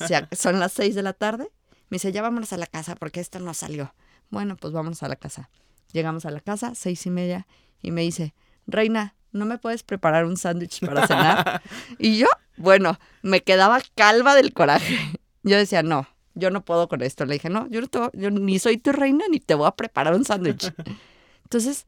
O 0.00 0.06
sea, 0.06 0.28
son 0.32 0.60
las 0.60 0.72
6 0.72 0.94
de 0.94 1.02
la 1.02 1.12
tarde 1.12 1.50
me 1.90 1.96
dice, 1.96 2.12
ya 2.12 2.22
vámonos 2.22 2.52
a 2.52 2.58
la 2.58 2.66
casa 2.66 2.96
porque 2.96 3.20
esto 3.20 3.38
no 3.38 3.54
salió. 3.54 3.94
Bueno, 4.30 4.56
pues 4.56 4.72
vámonos 4.72 5.02
a 5.02 5.08
la 5.08 5.16
casa. 5.16 5.48
Llegamos 5.92 6.26
a 6.26 6.30
la 6.30 6.40
casa, 6.40 6.74
seis 6.74 7.06
y 7.06 7.10
media, 7.10 7.46
y 7.80 7.92
me 7.92 8.02
dice, 8.02 8.34
Reina, 8.66 9.14
¿no 9.32 9.46
me 9.46 9.56
puedes 9.56 9.82
preparar 9.82 10.26
un 10.26 10.36
sándwich 10.36 10.84
para 10.84 11.06
cenar? 11.06 11.62
y 11.98 12.18
yo, 12.18 12.26
bueno, 12.58 12.98
me 13.22 13.42
quedaba 13.42 13.80
calva 13.94 14.34
del 14.34 14.52
coraje. 14.52 14.98
Yo 15.42 15.56
decía, 15.56 15.82
no, 15.82 16.06
yo 16.34 16.50
no 16.50 16.62
puedo 16.62 16.88
con 16.88 17.00
esto. 17.00 17.24
Le 17.24 17.34
dije, 17.34 17.48
no, 17.48 17.66
yo, 17.70 17.80
no 17.80 18.10
yo 18.12 18.30
ni 18.30 18.58
soy 18.58 18.76
tu 18.76 18.92
reina 18.92 19.24
ni 19.30 19.40
te 19.40 19.54
voy 19.54 19.66
a 19.66 19.70
preparar 19.70 20.14
un 20.14 20.26
sándwich. 20.26 20.72
Entonces, 21.44 21.86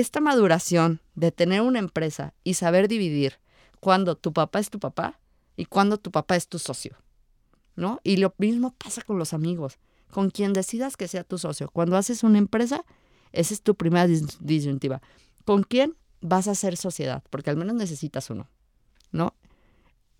esta 0.00 0.20
maduración 0.20 1.00
de 1.14 1.30
tener 1.30 1.60
una 1.60 1.78
empresa 1.78 2.34
y 2.42 2.54
saber 2.54 2.88
dividir 2.88 3.38
cuando 3.80 4.16
tu 4.16 4.32
papá 4.32 4.58
es 4.58 4.70
tu 4.70 4.80
papá 4.80 5.20
y 5.56 5.66
cuando 5.66 5.98
tu 5.98 6.10
papá 6.10 6.36
es 6.36 6.48
tu 6.48 6.58
socio. 6.58 6.96
¿no? 7.76 8.00
Y 8.02 8.16
lo 8.16 8.34
mismo 8.38 8.72
pasa 8.72 9.02
con 9.02 9.18
los 9.18 9.32
amigos, 9.32 9.78
con 10.10 10.30
quien 10.30 10.52
decidas 10.52 10.96
que 10.96 11.08
sea 11.08 11.24
tu 11.24 11.38
socio. 11.38 11.70
Cuando 11.70 11.96
haces 11.96 12.22
una 12.22 12.38
empresa, 12.38 12.84
esa 13.32 13.54
es 13.54 13.62
tu 13.62 13.74
primera 13.74 14.06
disyuntiva. 14.40 15.02
¿Con 15.44 15.62
quién 15.62 15.96
vas 16.20 16.48
a 16.48 16.52
hacer 16.52 16.76
sociedad? 16.76 17.22
Porque 17.30 17.50
al 17.50 17.56
menos 17.56 17.74
necesitas 17.74 18.30
uno, 18.30 18.48
¿no? 19.12 19.34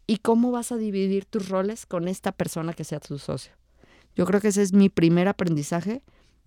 ¿Y 0.07 0.19
cómo 0.19 0.51
vas 0.51 0.71
a 0.71 0.77
dividir 0.77 1.25
tus 1.25 1.49
roles 1.49 1.87
con 1.87 2.09
esta 2.09 2.33
persona 2.33 2.75
que 2.75 2.85
sea 2.85 3.01
tu 3.01 3.19
socio? 3.19 3.53
Yo 4.15 4.27
creo 4.27 4.41
que 4.41 4.49
ese 4.49 4.63
es 4.63 4.73
mi 4.73 4.89
primer 4.89 5.29
aprendizaje 5.29 6.03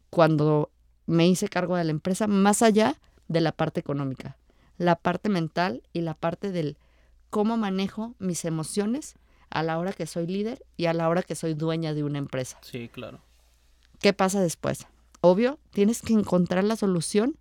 cuando 0.10 0.72
me 1.06 1.28
hice 1.28 1.50
cargo 1.50 1.76
de 1.76 1.84
la 1.84 1.92
empresa, 1.92 2.28
más 2.28 2.62
allá 2.62 3.00
de 3.28 3.42
la 3.42 3.52
parte 3.52 3.80
económica, 3.80 4.38
la 4.78 4.96
parte 4.96 5.30
mental 5.30 5.84
y 5.94 6.02
la 6.02 6.14
parte 6.14 6.52
del 6.52 6.78
cómo 7.30 7.58
manejo 7.58 8.16
mis 8.20 8.46
emociones 8.46 9.16
a 9.50 9.64
la 9.64 9.78
hora 9.78 9.94
que 9.94 10.06
soy 10.06 10.28
líder 10.28 10.66
y 10.76 10.86
a 10.86 10.94
la 10.94 11.10
hora 11.10 11.24
que 11.24 11.36
soy 11.36 11.54
dueña 11.54 11.94
de 11.94 12.04
una 12.04 12.18
empresa. 12.18 12.58
Sí, 12.62 12.90
claro. 12.90 13.20
¿Qué 14.00 14.14
pasa 14.14 14.42
después? 14.42 14.88
Obvio, 15.22 15.60
tienes 15.72 16.02
que 16.02 16.14
encontrar 16.14 16.64
la 16.64 16.76
solución 16.76 17.38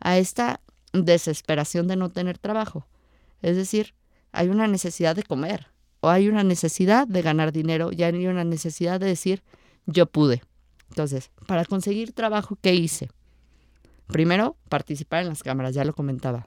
a 0.00 0.18
esta 0.18 0.60
desesperación 0.92 1.88
de 1.88 1.96
no 1.96 2.10
tener 2.10 2.38
trabajo. 2.38 2.86
Es 3.42 3.56
decir, 3.56 3.94
hay 4.32 4.48
una 4.48 4.66
necesidad 4.66 5.16
de 5.16 5.22
comer 5.22 5.68
o 6.00 6.08
hay 6.08 6.28
una 6.28 6.44
necesidad 6.44 7.06
de 7.06 7.22
ganar 7.22 7.52
dinero 7.52 7.90
y 7.92 8.02
hay 8.02 8.26
una 8.26 8.44
necesidad 8.44 9.00
de 9.00 9.06
decir, 9.06 9.42
yo 9.86 10.06
pude. 10.06 10.42
Entonces, 10.90 11.30
para 11.46 11.64
conseguir 11.64 12.12
trabajo, 12.12 12.58
¿qué 12.60 12.74
hice? 12.74 13.10
Primero, 14.06 14.56
participar 14.68 15.22
en 15.22 15.28
las 15.28 15.42
cámaras, 15.42 15.74
ya 15.74 15.84
lo 15.84 15.94
comentaba. 15.94 16.46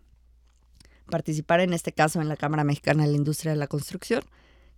Participar 1.09 1.61
en 1.61 1.73
este 1.73 1.91
caso 1.91 2.21
en 2.21 2.27
la 2.27 2.37
Cámara 2.37 2.63
Mexicana 2.63 3.03
de 3.03 3.11
la 3.11 3.17
Industria 3.17 3.51
de 3.51 3.57
la 3.57 3.67
Construcción, 3.67 4.21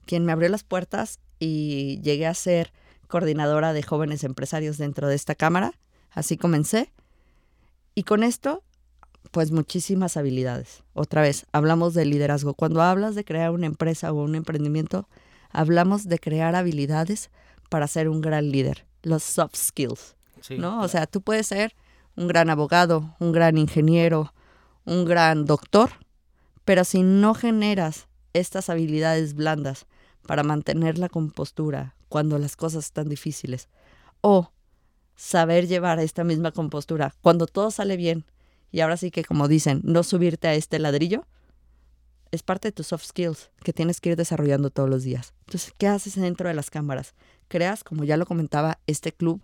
quien 0.06 0.26
me 0.26 0.32
abrió 0.32 0.50
las 0.50 0.64
puertas 0.64 1.20
y 1.40 2.00
llegué 2.02 2.28
a 2.28 2.34
ser 2.34 2.72
coordinadora 3.08 3.74
de 3.74 3.84
jóvenes 3.84 4.24
empresarios 4.24 4.78
dentro 4.78 5.08
de 5.08 5.16
esta 5.16 5.36
cámara. 5.36 5.74
Así 6.12 6.38
comencé. 6.38 6.92
Y 7.96 8.04
con 8.04 8.24
esto, 8.24 8.64
pues 9.32 9.52
muchísimas 9.52 10.18
habilidades. 10.18 10.84
Otra 10.94 11.22
vez, 11.22 11.46
hablamos 11.52 11.94
de 11.94 12.06
liderazgo. 12.06 12.54
Cuando 12.54 12.82
hablas 12.82 13.16
de 13.16 13.26
crear 13.26 13.52
una 13.52 13.66
empresa 13.66 14.12
o 14.12 14.24
un 14.24 14.36
emprendimiento, 14.36 15.08
hablamos 15.52 16.08
de 16.08 16.20
crear 16.20 16.56
habilidades 16.56 17.30
para 17.70 17.88
ser 17.88 18.10
un 18.10 18.22
gran 18.22 18.52
líder, 18.52 18.86
los 19.04 19.24
soft 19.24 19.56
skills. 19.56 20.16
¿no? 20.58 20.82
O 20.82 20.88
sea, 20.88 21.06
tú 21.06 21.22
puedes 21.22 21.48
ser 21.48 21.76
un 22.20 22.28
gran 22.28 22.50
abogado, 22.50 23.16
un 23.20 23.32
gran 23.32 23.58
ingeniero, 23.58 24.34
un 24.84 25.06
gran 25.06 25.46
doctor, 25.46 25.90
pero 26.66 26.84
si 26.84 27.02
no 27.02 27.34
generas 27.34 28.10
estas 28.34 28.70
habilidades 28.70 29.36
blandas 29.36 29.88
para 30.28 30.44
mantener 30.44 30.98
la 30.98 31.08
compostura 31.08 31.96
cuando 32.10 32.38
las 32.38 32.58
cosas 32.58 32.86
están 32.86 33.08
difíciles. 33.08 33.70
O 34.20 34.52
saber 35.16 35.68
llevar 35.68 36.00
esta 36.00 36.26
misma 36.26 36.52
compostura 36.52 37.16
cuando 37.22 37.48
todo 37.48 37.72
sale 37.72 37.96
bien. 37.96 38.26
Y 38.70 38.82
ahora 38.82 38.98
sí 38.98 39.12
que, 39.12 39.24
como 39.24 39.48
dicen, 39.48 39.80
no 39.86 40.04
subirte 40.04 40.50
a 40.50 40.56
este 40.56 40.78
ladrillo, 40.78 41.26
es 42.32 42.44
parte 42.44 42.68
de 42.68 42.72
tus 42.74 42.88
soft 42.88 43.06
skills 43.06 43.50
que 43.64 43.72
tienes 43.72 44.02
que 44.02 44.10
ir 44.10 44.18
desarrollando 44.18 44.72
todos 44.72 44.90
los 44.90 45.04
días. 45.04 45.34
Entonces, 45.46 45.74
¿qué 45.78 45.88
haces 45.88 46.16
dentro 46.16 46.50
de 46.50 46.54
las 46.54 46.70
cámaras? 46.70 47.16
Creas, 47.48 47.86
como 47.86 48.04
ya 48.04 48.18
lo 48.18 48.26
comentaba, 48.26 48.78
este 48.88 49.14
club 49.14 49.42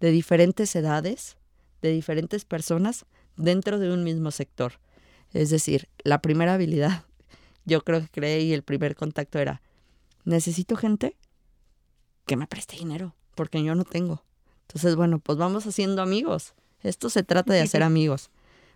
de 0.00 0.10
diferentes 0.10 0.74
edades, 0.74 1.36
de 1.84 1.92
diferentes 1.92 2.44
personas 2.44 3.04
dentro 3.36 3.78
de 3.78 3.92
un 3.92 4.04
mismo 4.04 4.30
sector. 4.30 4.80
Es 5.32 5.50
decir, 5.50 5.88
la 6.02 6.22
primera 6.22 6.54
habilidad, 6.54 7.04
yo 7.64 7.82
creo 7.82 8.00
que 8.00 8.08
creé 8.08 8.40
y 8.40 8.52
el 8.52 8.62
primer 8.62 8.96
contacto 8.96 9.38
era, 9.38 9.62
necesito 10.24 10.76
gente 10.76 11.16
que 12.26 12.36
me 12.36 12.46
preste 12.46 12.76
dinero, 12.76 13.14
porque 13.34 13.62
yo 13.62 13.74
no 13.74 13.84
tengo. 13.84 14.24
Entonces, 14.66 14.96
bueno, 14.96 15.18
pues 15.18 15.36
vamos 15.36 15.66
haciendo 15.66 16.00
amigos. 16.00 16.54
Esto 16.82 17.10
se 17.10 17.22
trata 17.22 17.52
de 17.52 17.60
hacer 17.60 17.82
amigos. 17.82 18.30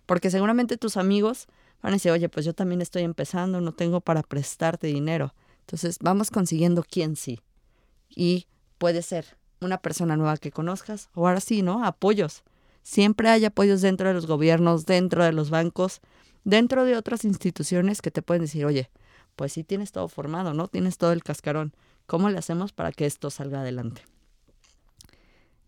Porque 0.05 0.29
seguramente 0.29 0.77
tus 0.77 0.97
amigos 0.97 1.47
van 1.81 1.93
a 1.93 1.95
decir, 1.95 2.11
oye, 2.11 2.29
pues 2.29 2.45
yo 2.45 2.53
también 2.53 2.81
estoy 2.81 3.03
empezando, 3.03 3.59
no 3.59 3.71
tengo 3.73 4.01
para 4.01 4.21
prestarte 4.21 4.87
dinero. 4.87 5.33
Entonces, 5.61 5.97
vamos 5.99 6.29
consiguiendo 6.29 6.83
quién 6.83 7.15
sí. 7.15 7.39
Y 8.07 8.47
puede 8.77 9.01
ser 9.01 9.37
una 9.61 9.79
persona 9.79 10.15
nueva 10.15 10.37
que 10.37 10.51
conozcas, 10.51 11.09
o 11.15 11.27
ahora 11.27 11.41
sí, 11.41 11.61
¿no? 11.61 11.83
Apoyos. 11.83 12.43
Siempre 12.89 13.29
hay 13.29 13.45
apoyos 13.45 13.81
dentro 13.81 14.07
de 14.07 14.15
los 14.15 14.25
gobiernos, 14.25 14.87
dentro 14.87 15.23
de 15.23 15.31
los 15.31 15.51
bancos, 15.51 16.01
dentro 16.43 16.85
de 16.85 16.97
otras 16.97 17.23
instituciones 17.23 18.01
que 18.01 18.09
te 18.09 18.23
pueden 18.23 18.41
decir, 18.41 18.65
oye, 18.65 18.89
pues 19.35 19.53
sí 19.53 19.63
tienes 19.63 19.91
todo 19.91 20.07
formado, 20.07 20.55
¿no? 20.55 20.67
Tienes 20.69 20.97
todo 20.97 21.11
el 21.11 21.21
cascarón. 21.21 21.75
¿Cómo 22.07 22.31
le 22.31 22.39
hacemos 22.39 22.73
para 22.73 22.91
que 22.91 23.05
esto 23.05 23.29
salga 23.29 23.61
adelante? 23.61 24.01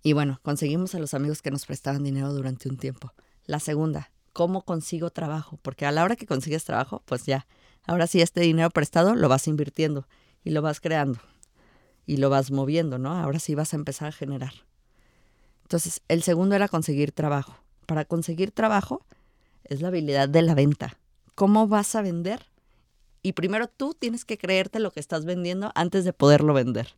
Y 0.02 0.14
bueno, 0.14 0.40
conseguimos 0.42 0.96
a 0.96 1.00
los 1.00 1.14
amigos 1.14 1.44
que 1.44 1.52
nos 1.52 1.68
prestaban 1.68 2.04
dinero 2.04 2.34
durante 2.34 2.68
un 2.68 2.78
tiempo. 2.78 3.14
La 3.46 3.60
segunda, 3.60 4.10
¿cómo 4.34 4.64
consigo 4.64 5.12
trabajo? 5.12 5.60
Porque 5.62 5.86
a 5.86 5.92
la 5.92 6.04
hora 6.04 6.16
que 6.16 6.26
consigues 6.26 6.64
trabajo, 6.64 7.04
pues 7.06 7.28
ya, 7.28 7.46
ahora 7.86 8.08
sí 8.08 8.20
este 8.20 8.42
dinero 8.42 8.72
prestado 8.72 9.14
lo 9.14 9.30
vas 9.30 9.48
invirtiendo 9.48 10.08
y 10.44 10.50
lo 10.50 10.64
vas 10.64 10.80
creando 10.80 11.20
y 12.08 12.18
lo 12.18 12.32
vas 12.32 12.50
moviendo, 12.50 12.98
¿no? 12.98 13.16
Ahora 13.16 13.38
sí 13.38 13.54
vas 13.54 13.74
a 13.74 13.78
empezar 13.78 14.08
a 14.08 14.12
generar. 14.12 14.54
Entonces, 15.72 16.02
el 16.10 16.22
segundo 16.22 16.54
era 16.54 16.68
conseguir 16.68 17.14
trabajo. 17.14 17.56
Para 17.86 18.04
conseguir 18.04 18.52
trabajo 18.52 19.06
es 19.64 19.80
la 19.80 19.88
habilidad 19.88 20.28
de 20.28 20.42
la 20.42 20.54
venta. 20.54 20.98
¿Cómo 21.34 21.66
vas 21.66 21.96
a 21.96 22.02
vender? 22.02 22.46
Y 23.22 23.32
primero 23.32 23.70
tú 23.70 23.96
tienes 23.98 24.26
que 24.26 24.38
creerte 24.38 24.82
lo 24.82 24.92
que 24.92 25.00
estás 25.00 25.24
vendiendo 25.24 25.72
antes 25.74 26.04
de 26.04 26.12
poderlo 26.12 26.54
vender. 26.54 26.90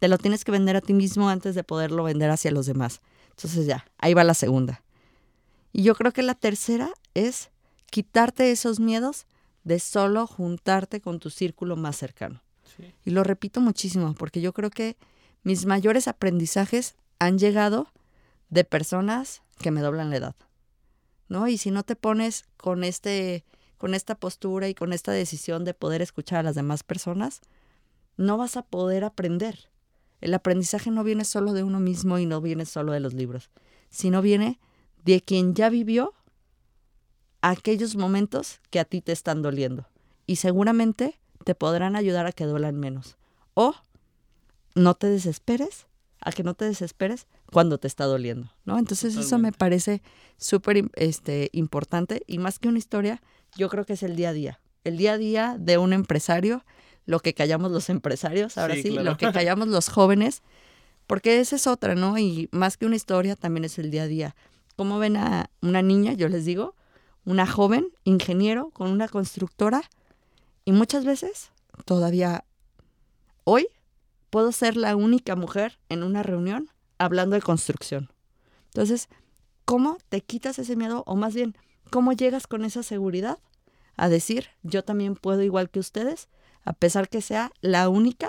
Te 0.00 0.08
lo 0.08 0.18
tienes 0.18 0.44
que 0.44 0.50
vender 0.50 0.74
a 0.74 0.80
ti 0.80 0.92
mismo 0.92 1.28
antes 1.28 1.54
de 1.54 1.62
poderlo 1.62 2.02
vender 2.02 2.30
hacia 2.30 2.50
los 2.50 2.66
demás. 2.66 3.00
Entonces 3.30 3.64
ya, 3.64 3.86
ahí 3.96 4.12
va 4.12 4.24
la 4.24 4.34
segunda. 4.34 4.82
Y 5.72 5.84
yo 5.84 5.94
creo 5.94 6.10
que 6.10 6.24
la 6.24 6.34
tercera 6.34 6.90
es 7.14 7.50
quitarte 7.92 8.50
esos 8.50 8.80
miedos 8.80 9.26
de 9.62 9.78
solo 9.78 10.26
juntarte 10.26 11.00
con 11.00 11.20
tu 11.20 11.30
círculo 11.30 11.76
más 11.76 11.94
cercano. 11.94 12.42
Y 13.04 13.10
lo 13.10 13.22
repito 13.22 13.60
muchísimo, 13.60 14.16
porque 14.18 14.40
yo 14.40 14.52
creo 14.52 14.70
que 14.70 14.96
mis 15.44 15.64
mayores 15.64 16.08
aprendizajes 16.08 16.96
han 17.20 17.38
llegado 17.38 17.86
de 18.48 18.64
personas 18.64 19.42
que 19.58 19.70
me 19.70 19.80
doblan 19.80 20.10
la 20.10 20.16
edad. 20.16 20.36
¿No? 21.28 21.48
Y 21.48 21.58
si 21.58 21.70
no 21.70 21.82
te 21.82 21.96
pones 21.96 22.44
con 22.56 22.84
este 22.84 23.44
con 23.78 23.94
esta 23.94 24.14
postura 24.14 24.68
y 24.68 24.74
con 24.74 24.92
esta 24.92 25.12
decisión 25.12 25.64
de 25.64 25.74
poder 25.74 26.00
escuchar 26.00 26.38
a 26.38 26.42
las 26.42 26.54
demás 26.54 26.82
personas, 26.82 27.42
no 28.16 28.38
vas 28.38 28.56
a 28.56 28.62
poder 28.62 29.04
aprender. 29.04 29.70
El 30.20 30.32
aprendizaje 30.32 30.90
no 30.90 31.04
viene 31.04 31.24
solo 31.24 31.52
de 31.52 31.62
uno 31.62 31.78
mismo 31.78 32.18
y 32.18 32.26
no 32.26 32.40
viene 32.40 32.64
solo 32.64 32.92
de 32.92 33.00
los 33.00 33.12
libros, 33.12 33.50
sino 33.90 34.22
viene 34.22 34.58
de 35.04 35.20
quien 35.20 35.54
ya 35.54 35.68
vivió 35.68 36.14
aquellos 37.42 37.96
momentos 37.96 38.60
que 38.70 38.80
a 38.80 38.84
ti 38.84 39.02
te 39.02 39.12
están 39.12 39.42
doliendo. 39.42 39.86
Y 40.26 40.36
seguramente 40.36 41.20
te 41.44 41.54
podrán 41.54 41.96
ayudar 41.96 42.26
a 42.26 42.32
que 42.32 42.44
duelan 42.44 42.80
menos. 42.80 43.16
O 43.54 43.74
no 44.74 44.94
te 44.94 45.08
desesperes, 45.08 45.86
a 46.20 46.32
que 46.32 46.42
no 46.42 46.54
te 46.54 46.64
desesperes 46.64 47.26
cuando 47.52 47.78
te 47.78 47.86
está 47.86 48.04
doliendo, 48.04 48.52
¿no? 48.64 48.78
Entonces 48.78 49.16
eso 49.16 49.38
me 49.38 49.52
parece 49.52 50.02
súper 50.36 50.90
este, 50.94 51.48
importante 51.52 52.22
y 52.26 52.38
más 52.38 52.58
que 52.58 52.68
una 52.68 52.78
historia, 52.78 53.22
yo 53.56 53.68
creo 53.68 53.84
que 53.84 53.94
es 53.94 54.02
el 54.02 54.16
día 54.16 54.30
a 54.30 54.32
día. 54.32 54.60
El 54.84 54.96
día 54.96 55.14
a 55.14 55.18
día 55.18 55.56
de 55.58 55.78
un 55.78 55.92
empresario, 55.92 56.64
lo 57.04 57.20
que 57.20 57.34
callamos 57.34 57.70
los 57.70 57.88
empresarios, 57.88 58.58
ahora 58.58 58.74
sí, 58.74 58.90
lo 58.90 59.16
que 59.16 59.30
callamos 59.32 59.68
los 59.68 59.88
jóvenes, 59.88 60.42
porque 61.06 61.40
esa 61.40 61.56
es 61.56 61.66
otra, 61.66 61.94
¿no? 61.94 62.18
Y 62.18 62.48
más 62.52 62.76
que 62.76 62.86
una 62.86 62.96
historia, 62.96 63.36
también 63.36 63.64
es 63.64 63.78
el 63.78 63.90
día 63.90 64.02
a 64.02 64.08
día. 64.08 64.36
¿Cómo 64.74 64.98
ven 64.98 65.16
a 65.16 65.50
una 65.62 65.82
niña, 65.82 66.12
yo 66.12 66.28
les 66.28 66.44
digo, 66.44 66.74
una 67.24 67.46
joven 67.46 67.88
ingeniero 68.04 68.70
con 68.70 68.90
una 68.90 69.08
constructora 69.08 69.82
y 70.64 70.72
muchas 70.72 71.04
veces, 71.04 71.50
todavía 71.84 72.44
hoy, 73.44 73.68
puedo 74.30 74.52
ser 74.52 74.76
la 74.76 74.96
única 74.96 75.36
mujer 75.36 75.78
en 75.88 76.02
una 76.02 76.22
reunión 76.22 76.70
hablando 76.98 77.34
de 77.34 77.42
construcción. 77.42 78.10
Entonces, 78.66 79.08
¿cómo 79.64 79.98
te 80.08 80.20
quitas 80.20 80.58
ese 80.58 80.76
miedo? 80.76 81.02
O 81.06 81.16
más 81.16 81.34
bien, 81.34 81.56
¿cómo 81.90 82.12
llegas 82.12 82.46
con 82.46 82.64
esa 82.64 82.82
seguridad 82.82 83.38
a 83.96 84.08
decir, 84.08 84.48
yo 84.62 84.84
también 84.84 85.16
puedo 85.16 85.42
igual 85.42 85.70
que 85.70 85.80
ustedes, 85.80 86.28
a 86.64 86.72
pesar 86.72 87.08
que 87.08 87.22
sea 87.22 87.50
la 87.60 87.88
única 87.88 88.28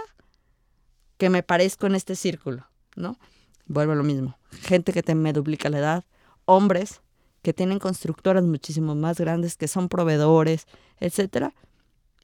que 1.18 1.30
me 1.30 1.44
parezco 1.44 1.88
en 1.88 1.96
este 1.96 2.16
círculo, 2.16 2.68
¿no? 2.96 3.18
Vuelvo 3.66 3.92
a 3.92 3.96
lo 3.96 4.04
mismo. 4.04 4.38
Gente 4.52 4.94
que 4.94 5.04
te 5.04 5.16
me 5.16 5.34
duplica 5.34 5.70
la 5.70 5.80
edad, 5.80 6.06
hombres 6.46 7.02
que 7.42 7.54
tienen 7.54 7.80
constructoras 7.80 8.44
muchísimo 8.44 8.96
más 8.96 9.20
grandes, 9.20 9.58
que 9.58 9.68
son 9.68 9.90
proveedores, 9.90 10.68
etcétera, 11.00 11.54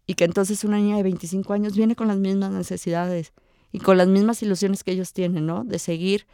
y 0.06 0.16
que 0.16 0.26
entonces 0.26 0.64
una 0.64 0.78
niña 0.78 0.98
de 0.98 1.04
25 1.04 1.54
años 1.54 1.76
viene 1.76 1.96
con 1.96 2.08
las 2.08 2.18
mismas 2.18 2.52
necesidades 2.52 3.34
y 3.74 3.80
con 3.80 3.98
las 3.98 4.08
mismas 4.08 4.42
ilusiones 4.42 4.84
que 4.84 4.92
ellos 4.92 5.12
tienen, 5.12 5.46
¿no? 5.46 5.66
De 5.66 5.80
seguir 5.80 6.28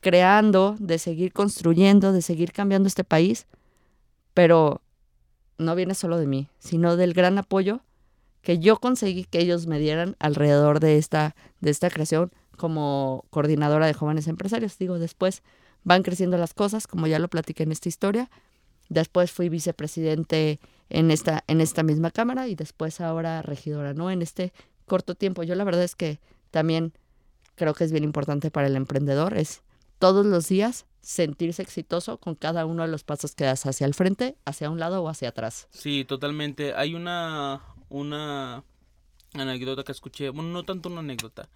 creando, 0.00 0.74
de 0.80 0.98
seguir 0.98 1.32
construyendo, 1.32 2.12
de 2.12 2.22
seguir 2.22 2.52
cambiando 2.52 2.88
este 2.88 3.04
país, 3.04 3.46
pero 4.32 4.80
no 5.58 5.74
viene 5.74 5.94
solo 5.94 6.18
de 6.18 6.26
mí, 6.26 6.48
sino 6.58 6.96
del 6.96 7.12
gran 7.12 7.36
apoyo 7.38 7.82
que 8.40 8.58
yo 8.58 8.78
conseguí 8.78 9.24
que 9.24 9.40
ellos 9.40 9.66
me 9.66 9.78
dieran 9.78 10.16
alrededor 10.18 10.80
de 10.80 10.96
esta, 10.96 11.36
de 11.60 11.70
esta 11.70 11.90
creación 11.90 12.32
como 12.56 13.24
coordinadora 13.28 13.86
de 13.86 13.92
jóvenes 13.92 14.26
empresarios. 14.26 14.78
Digo, 14.78 14.98
después 14.98 15.42
van 15.84 16.02
creciendo 16.02 16.38
las 16.38 16.54
cosas, 16.54 16.86
como 16.86 17.06
ya 17.06 17.18
lo 17.18 17.28
platiqué 17.28 17.64
en 17.64 17.72
esta 17.72 17.90
historia. 17.90 18.30
Después 18.88 19.30
fui 19.30 19.50
vicepresidente 19.50 20.58
en 20.88 21.10
esta, 21.10 21.44
en 21.48 21.60
esta 21.60 21.82
misma 21.82 22.10
Cámara 22.10 22.48
y 22.48 22.54
después 22.54 23.02
ahora 23.02 23.42
regidora, 23.42 23.92
¿no? 23.92 24.10
En 24.10 24.22
este 24.22 24.54
corto 24.86 25.14
tiempo. 25.14 25.42
Yo 25.42 25.54
la 25.54 25.64
verdad 25.64 25.82
es 25.82 25.94
que 25.94 26.18
también 26.50 26.92
creo 27.54 27.74
que 27.74 27.84
es 27.84 27.92
bien 27.92 28.04
importante 28.04 28.50
para 28.50 28.68
el 28.68 28.76
emprendedor, 28.76 29.36
es 29.36 29.62
todos 29.98 30.24
los 30.24 30.48
días 30.48 30.86
sentirse 31.00 31.62
exitoso 31.62 32.18
con 32.18 32.34
cada 32.34 32.66
uno 32.66 32.82
de 32.82 32.88
los 32.88 33.04
pasos 33.04 33.34
que 33.34 33.44
das 33.44 33.66
hacia 33.66 33.86
el 33.86 33.94
frente, 33.94 34.36
hacia 34.44 34.70
un 34.70 34.78
lado 34.78 35.02
o 35.02 35.08
hacia 35.08 35.30
atrás. 35.30 35.68
Sí, 35.70 36.04
totalmente. 36.04 36.74
Hay 36.74 36.94
una, 36.94 37.62
una 37.88 38.62
anécdota 39.34 39.84
que 39.84 39.92
escuché, 39.92 40.30
bueno, 40.30 40.50
no 40.50 40.64
tanto 40.64 40.88
una 40.88 41.00
anécdota, 41.00 41.48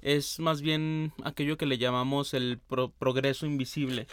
es 0.00 0.40
más 0.40 0.62
bien 0.62 1.12
aquello 1.22 1.56
que 1.56 1.66
le 1.66 1.78
llamamos 1.78 2.34
el 2.34 2.58
progreso 2.98 3.46
invisible, 3.46 4.06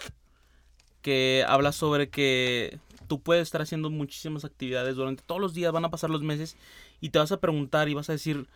que 1.02 1.44
habla 1.48 1.72
sobre 1.72 2.10
que 2.10 2.80
tú 3.08 3.22
puedes 3.22 3.44
estar 3.44 3.62
haciendo 3.62 3.90
muchísimas 3.90 4.46
actividades 4.46 4.96
durante 4.96 5.24
todos 5.24 5.42
los 5.42 5.54
días, 5.54 5.72
van 5.72 5.86
a 5.86 5.90
pasar 5.90 6.10
los 6.10 6.22
meses 6.22 6.58
y 7.02 7.10
te 7.10 7.20
vas 7.20 7.32
a 7.32 7.40
preguntar 7.40 7.90
y 7.90 7.96
vas 7.96 8.10
a 8.10 8.14
decir, 8.14 8.48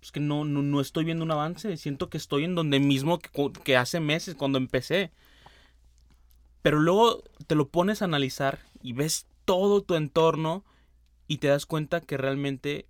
pues 0.00 0.12
que 0.12 0.20
no, 0.20 0.44
no, 0.44 0.80
estoy 0.80 1.04
viendo 1.04 1.24
un 1.24 1.30
avance, 1.30 1.76
siento 1.76 2.08
que 2.08 2.16
estoy 2.16 2.44
en 2.44 2.54
donde 2.54 2.80
mismo 2.80 3.18
que, 3.18 3.30
que 3.62 3.76
hace 3.76 4.00
meses 4.00 4.34
cuando 4.34 4.58
empecé. 4.58 5.12
Pero 6.62 6.78
luego 6.80 7.22
te 7.46 7.54
lo 7.54 7.68
pones 7.68 8.00
a 8.00 8.06
analizar 8.06 8.60
y 8.82 8.94
ves 8.94 9.26
todo 9.44 9.82
tu 9.82 9.94
entorno 9.94 10.64
y 11.28 11.38
te 11.38 11.48
das 11.48 11.66
cuenta 11.66 12.00
que 12.00 12.16
realmente 12.16 12.86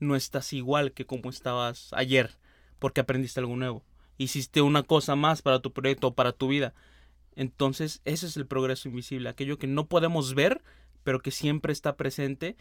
no 0.00 0.16
estás 0.16 0.52
igual 0.52 0.92
que 0.92 1.06
como 1.06 1.30
estabas 1.30 1.92
ayer, 1.92 2.36
porque 2.78 3.00
aprendiste 3.00 3.38
algo 3.40 3.56
nuevo. 3.56 3.84
Hiciste 4.18 4.60
una 4.60 4.82
cosa 4.82 5.14
más 5.14 5.42
para 5.42 5.60
tu 5.60 5.72
proyecto 5.72 6.08
o 6.08 6.14
para 6.14 6.32
tu 6.32 6.48
vida. 6.48 6.74
Entonces, 7.36 8.02
ese 8.04 8.26
es 8.26 8.36
el 8.36 8.46
progreso 8.46 8.88
invisible, 8.88 9.28
aquello 9.28 9.58
que 9.58 9.66
no 9.66 9.86
podemos 9.86 10.34
ver, 10.34 10.62
pero 11.04 11.20
que 11.20 11.30
siempre 11.30 11.72
está 11.72 11.96
presente 11.96 12.56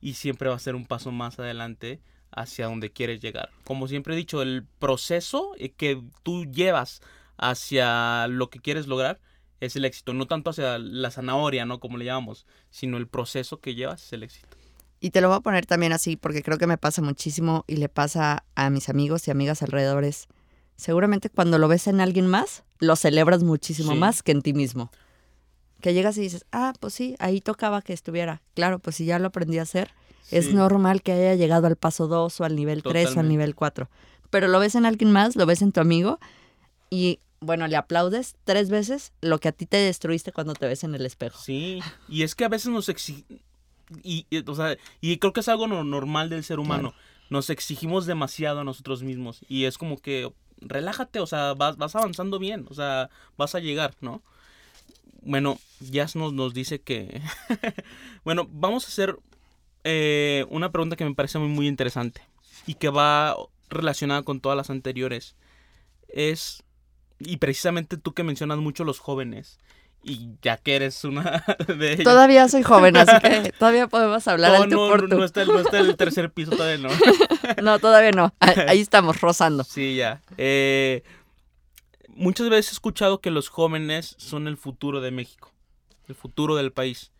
y 0.00 0.14
siempre 0.14 0.48
va 0.48 0.54
a 0.54 0.60
ser 0.60 0.74
un 0.74 0.86
paso 0.86 1.10
más 1.10 1.38
adelante 1.38 2.00
hacia 2.32 2.66
donde 2.66 2.90
quieres 2.90 3.20
llegar. 3.20 3.50
Como 3.64 3.88
siempre 3.88 4.14
he 4.14 4.16
dicho, 4.16 4.42
el 4.42 4.66
proceso 4.78 5.52
que 5.76 6.02
tú 6.22 6.44
llevas 6.46 7.00
hacia 7.36 8.26
lo 8.28 8.50
que 8.50 8.58
quieres 8.58 8.86
lograr 8.86 9.20
es 9.60 9.76
el 9.76 9.84
éxito, 9.84 10.12
no 10.12 10.26
tanto 10.26 10.50
hacia 10.50 10.78
la 10.78 11.10
zanahoria, 11.10 11.64
¿no? 11.64 11.78
Como 11.78 11.96
le 11.96 12.04
llamamos, 12.04 12.46
sino 12.70 12.96
el 12.96 13.06
proceso 13.06 13.60
que 13.60 13.74
llevas 13.74 14.04
es 14.04 14.12
el 14.12 14.24
éxito. 14.24 14.48
Y 15.00 15.10
te 15.10 15.20
lo 15.20 15.28
voy 15.28 15.36
a 15.36 15.40
poner 15.40 15.66
también 15.66 15.92
así, 15.92 16.16
porque 16.16 16.42
creo 16.42 16.58
que 16.58 16.66
me 16.66 16.78
pasa 16.78 17.02
muchísimo 17.02 17.64
y 17.66 17.76
le 17.76 17.88
pasa 17.88 18.44
a 18.54 18.70
mis 18.70 18.88
amigos 18.88 19.26
y 19.26 19.30
amigas 19.30 19.62
alrededores 19.62 20.28
seguramente 20.82 21.30
cuando 21.30 21.58
lo 21.58 21.68
ves 21.68 21.86
en 21.86 22.00
alguien 22.00 22.26
más, 22.26 22.64
lo 22.78 22.96
celebras 22.96 23.42
muchísimo 23.42 23.94
más 23.94 24.22
que 24.22 24.32
en 24.32 24.42
ti 24.42 24.52
mismo. 24.52 24.90
Que 25.80 25.94
llegas 25.94 26.16
y 26.18 26.22
dices, 26.22 26.44
ah, 26.52 26.72
pues 26.78 26.94
sí, 26.94 27.16
ahí 27.18 27.40
tocaba 27.40 27.82
que 27.82 27.92
estuviera. 27.92 28.42
Claro, 28.54 28.78
pues 28.78 28.96
si 28.96 29.04
ya 29.04 29.18
lo 29.18 29.28
aprendí 29.28 29.58
a 29.58 29.62
hacer, 29.62 29.90
es 30.30 30.52
normal 30.52 31.02
que 31.02 31.12
haya 31.12 31.34
llegado 31.34 31.66
al 31.66 31.76
paso 31.76 32.08
2 32.08 32.40
o 32.40 32.44
al 32.44 32.56
nivel 32.56 32.82
3 32.82 33.16
o 33.16 33.20
al 33.20 33.28
nivel 33.28 33.54
4. 33.54 33.88
Pero 34.30 34.48
lo 34.48 34.58
ves 34.58 34.74
en 34.74 34.86
alguien 34.86 35.12
más, 35.12 35.36
lo 35.36 35.46
ves 35.46 35.62
en 35.62 35.72
tu 35.72 35.80
amigo 35.80 36.18
y 36.90 37.18
bueno, 37.40 37.66
le 37.66 37.76
aplaudes 37.76 38.36
tres 38.44 38.70
veces 38.70 39.12
lo 39.20 39.38
que 39.38 39.48
a 39.48 39.52
ti 39.52 39.66
te 39.66 39.76
destruiste 39.76 40.32
cuando 40.32 40.54
te 40.54 40.66
ves 40.66 40.84
en 40.84 40.94
el 40.94 41.04
espejo. 41.04 41.38
Sí, 41.42 41.80
y 42.08 42.22
es 42.22 42.34
que 42.34 42.44
a 42.44 42.48
veces 42.48 42.70
nos 42.70 42.88
exigimos, 42.88 43.42
y, 44.02 44.26
y, 44.30 44.48
o 44.48 44.54
sea, 44.54 44.76
y 45.00 45.18
creo 45.18 45.32
que 45.32 45.40
es 45.40 45.48
algo 45.48 45.66
normal 45.66 46.30
del 46.30 46.44
ser 46.44 46.60
humano 46.60 46.94
nos 47.32 47.48
exigimos 47.48 48.04
demasiado 48.04 48.60
a 48.60 48.64
nosotros 48.64 49.02
mismos 49.02 49.40
y 49.48 49.64
es 49.64 49.78
como 49.78 49.96
que 49.96 50.30
relájate, 50.60 51.18
o 51.18 51.26
sea, 51.26 51.54
vas, 51.54 51.78
vas 51.78 51.96
avanzando 51.96 52.38
bien, 52.38 52.66
o 52.68 52.74
sea, 52.74 53.08
vas 53.38 53.54
a 53.54 53.58
llegar, 53.58 53.96
¿no? 54.02 54.22
Bueno, 55.22 55.58
Jazz 55.80 56.14
nos, 56.14 56.32
nos 56.34 56.52
dice 56.52 56.80
que... 56.80 57.22
bueno, 58.24 58.46
vamos 58.52 58.84
a 58.84 58.88
hacer 58.88 59.18
eh, 59.84 60.46
una 60.50 60.70
pregunta 60.70 60.96
que 60.96 61.04
me 61.04 61.14
parece 61.14 61.38
muy, 61.38 61.48
muy 61.48 61.68
interesante 61.68 62.22
y 62.66 62.74
que 62.74 62.88
va 62.88 63.36
relacionada 63.68 64.22
con 64.22 64.40
todas 64.40 64.56
las 64.56 64.70
anteriores. 64.70 65.36
Es, 66.08 66.62
y 67.18 67.38
precisamente 67.38 67.96
tú 67.96 68.12
que 68.12 68.22
mencionas 68.22 68.58
mucho 68.58 68.84
los 68.84 68.98
jóvenes, 68.98 69.58
y 70.04 70.30
ya 70.42 70.56
que 70.56 70.76
eres 70.76 71.04
una 71.04 71.44
de 71.66 71.92
ellos. 71.92 72.04
Todavía 72.04 72.48
soy 72.48 72.62
joven, 72.62 72.96
así 72.96 73.12
que 73.20 73.52
todavía 73.58 73.86
podemos 73.86 74.26
hablar 74.28 74.52
No, 74.52 74.62
al 74.62 74.70
no, 74.70 74.76
por 74.76 75.08
no, 75.08 75.24
está, 75.24 75.44
no 75.44 75.58
está 75.58 75.78
el 75.78 75.96
tercer 75.96 76.30
piso, 76.32 76.50
todavía 76.50 76.78
no. 76.78 76.88
No, 77.62 77.78
todavía 77.78 78.10
no. 78.10 78.34
Ahí 78.40 78.54
ahí 78.68 78.80
estamos, 78.80 79.20
rozando. 79.20 79.64
Sí, 79.64 79.96
ya. 79.96 80.20
Eh, 80.38 81.02
muchas 82.08 82.48
veces 82.48 82.72
he 82.72 82.74
escuchado 82.74 83.20
que 83.20 83.30
los 83.30 83.48
jóvenes 83.48 84.14
son 84.18 84.48
el 84.48 84.56
futuro 84.56 85.00
de 85.00 85.10
México, 85.10 85.52
el 86.08 86.14
futuro 86.14 86.56
del 86.56 86.72
país. 86.72 87.12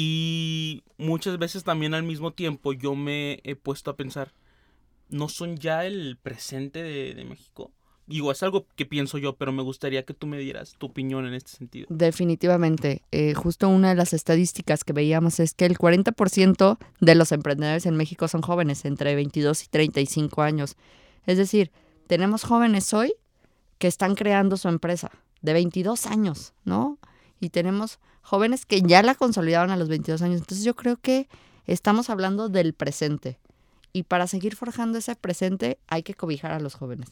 Y 0.00 0.84
muchas 0.96 1.38
veces 1.38 1.64
también 1.64 1.92
al 1.92 2.04
mismo 2.04 2.32
tiempo 2.32 2.72
yo 2.72 2.94
me 2.94 3.40
he 3.42 3.56
puesto 3.56 3.90
a 3.90 3.96
pensar, 3.96 4.32
¿no 5.08 5.28
son 5.28 5.56
ya 5.56 5.86
el 5.86 6.16
presente 6.22 6.84
de, 6.84 7.24
México? 7.24 7.72
Digo, 8.06 8.30
es 8.30 8.40
algo 8.44 8.68
que 8.76 8.86
pienso 8.86 9.18
yo, 9.18 9.34
pero 9.34 9.50
me 9.50 9.64
gustaría 9.64 10.04
que 10.04 10.14
tú 10.14 10.28
me 10.28 10.38
dieras 10.38 10.76
tu 10.78 10.86
opinión 10.86 11.26
en 11.26 11.34
este 11.34 11.50
sentido. 11.50 11.88
Definitivamente. 11.90 13.02
Eh, 13.10 13.34
justo 13.34 13.68
una 13.68 13.88
de 13.88 13.96
las 13.96 14.12
estadísticas 14.12 14.84
que 14.84 14.92
veíamos 14.92 15.40
es 15.40 15.52
que 15.52 15.66
el 15.66 15.76
40% 15.76 16.78
de 17.00 17.14
los 17.16 17.32
emprendedores 17.32 17.84
en 17.84 17.96
México 17.96 18.28
son 18.28 18.42
jóvenes, 18.42 18.84
entre 18.84 19.16
22 19.16 19.64
y 19.64 19.66
35 19.66 20.42
años. 20.42 20.76
Es 21.26 21.38
decir, 21.38 21.72
tenemos 22.06 22.44
jóvenes 22.44 22.94
hoy 22.94 23.14
que 23.78 23.88
están 23.88 24.14
creando 24.14 24.58
su 24.58 24.68
empresa 24.68 25.10
de 25.42 25.54
22 25.54 26.06
años, 26.06 26.54
¿no? 26.64 27.00
Y 27.40 27.48
tenemos 27.48 27.98
jóvenes 28.28 28.66
que 28.66 28.82
ya 28.82 29.02
la 29.02 29.14
consolidaron 29.14 29.70
a 29.70 29.76
los 29.76 29.88
22 29.88 30.20
años. 30.22 30.40
Entonces 30.40 30.64
yo 30.64 30.76
creo 30.76 30.98
que 30.98 31.28
estamos 31.66 32.10
hablando 32.10 32.48
del 32.48 32.74
presente. 32.74 33.38
Y 33.92 34.02
para 34.02 34.26
seguir 34.26 34.54
forjando 34.54 34.98
ese 34.98 35.16
presente 35.16 35.78
hay 35.88 36.02
que 36.02 36.14
cobijar 36.14 36.52
a 36.52 36.60
los 36.60 36.74
jóvenes. 36.74 37.08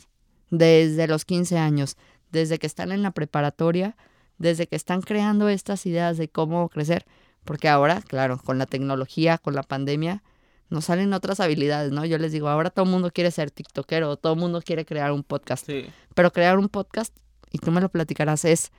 Desde 0.51 1.09
los 1.09 1.25
15 1.25 1.59
años, 1.59 1.97
desde 2.31 2.59
que 2.59 2.67
están 2.67 2.93
en 2.93 3.03
la 3.03 3.13
preparatoria, 3.13 3.97
desde 4.37 4.67
que 4.67 4.77
están 4.77 5.01
creando 5.01 5.49
estas 5.49 5.87
ideas 5.87 6.19
de 6.19 6.29
cómo 6.29 6.69
crecer. 6.69 7.07
Porque 7.45 7.69
ahora, 7.69 8.03
claro, 8.03 8.39
con 8.45 8.59
la 8.59 8.67
tecnología, 8.67 9.39
con 9.39 9.55
la 9.55 9.63
pandemia, 9.63 10.23
nos 10.69 10.85
salen 10.87 11.15
otras 11.15 11.41
habilidades, 11.41 11.93
¿no? 11.93 12.05
Yo 12.05 12.19
les 12.19 12.33
digo, 12.33 12.49
ahora 12.49 12.69
todo 12.69 12.85
el 12.85 12.91
mundo 12.91 13.11
quiere 13.11 13.31
ser 13.31 13.51
tiktokero, 13.51 14.17
todo 14.17 14.35
el 14.35 14.39
mundo 14.39 14.61
quiere 14.61 14.85
crear 14.85 15.13
un 15.13 15.23
podcast. 15.23 15.65
Sí, 15.65 15.87
Pero 16.15 16.31
crear 16.31 16.59
un 16.59 16.69
podcast, 16.69 17.17
y 17.53 17.59
tú 17.59 17.71
me 17.71 17.81
lo 17.81 17.89
platicarás, 17.89 18.45
es 18.45 18.71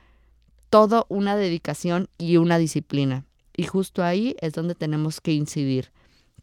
todo 0.70 1.06
una 1.08 1.36
dedicación 1.36 2.08
y 2.18 2.36
una 2.36 2.58
disciplina. 2.58 3.24
Y 3.56 3.64
justo 3.64 4.04
ahí 4.04 4.36
es 4.40 4.52
donde 4.52 4.74
tenemos 4.74 5.20
que 5.20 5.32
incidir, 5.32 5.90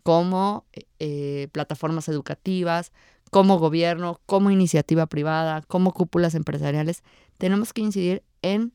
como 0.03 0.65
eh, 0.99 1.47
plataformas 1.51 2.09
educativas, 2.09 2.91
como 3.31 3.57
gobierno, 3.57 4.19
como 4.25 4.51
iniciativa 4.51 5.05
privada, 5.07 5.61
como 5.67 5.93
cúpulas 5.93 6.35
empresariales. 6.35 7.03
Tenemos 7.38 7.73
que 7.73 7.81
incidir 7.81 8.23
en 8.41 8.73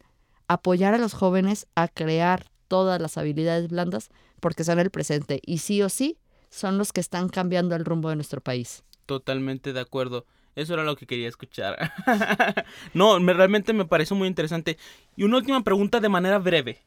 apoyar 0.48 0.94
a 0.94 0.98
los 0.98 1.14
jóvenes 1.14 1.66
a 1.74 1.88
crear 1.88 2.50
todas 2.68 3.00
las 3.00 3.18
habilidades 3.18 3.68
blandas 3.68 4.10
porque 4.40 4.64
son 4.64 4.78
el 4.78 4.90
presente 4.90 5.40
y 5.44 5.58
sí 5.58 5.82
o 5.82 5.88
sí 5.88 6.18
son 6.50 6.78
los 6.78 6.92
que 6.92 7.00
están 7.00 7.28
cambiando 7.28 7.76
el 7.76 7.84
rumbo 7.84 8.08
de 8.08 8.16
nuestro 8.16 8.40
país. 8.40 8.82
totalmente 9.06 9.72
de 9.72 9.80
acuerdo. 9.80 10.24
Eso 10.56 10.74
era 10.74 10.84
lo 10.84 10.96
que 10.96 11.06
quería 11.06 11.28
escuchar. 11.28 11.92
no, 12.94 13.18
me- 13.20 13.32
realmente 13.32 13.72
me 13.72 13.84
parece 13.84 14.14
muy 14.14 14.28
interesante. 14.28 14.76
Y 15.16 15.22
una 15.24 15.36
última 15.38 15.62
pregunta 15.62 16.00
de 16.00 16.08
manera 16.08 16.38
breve. 16.38 16.78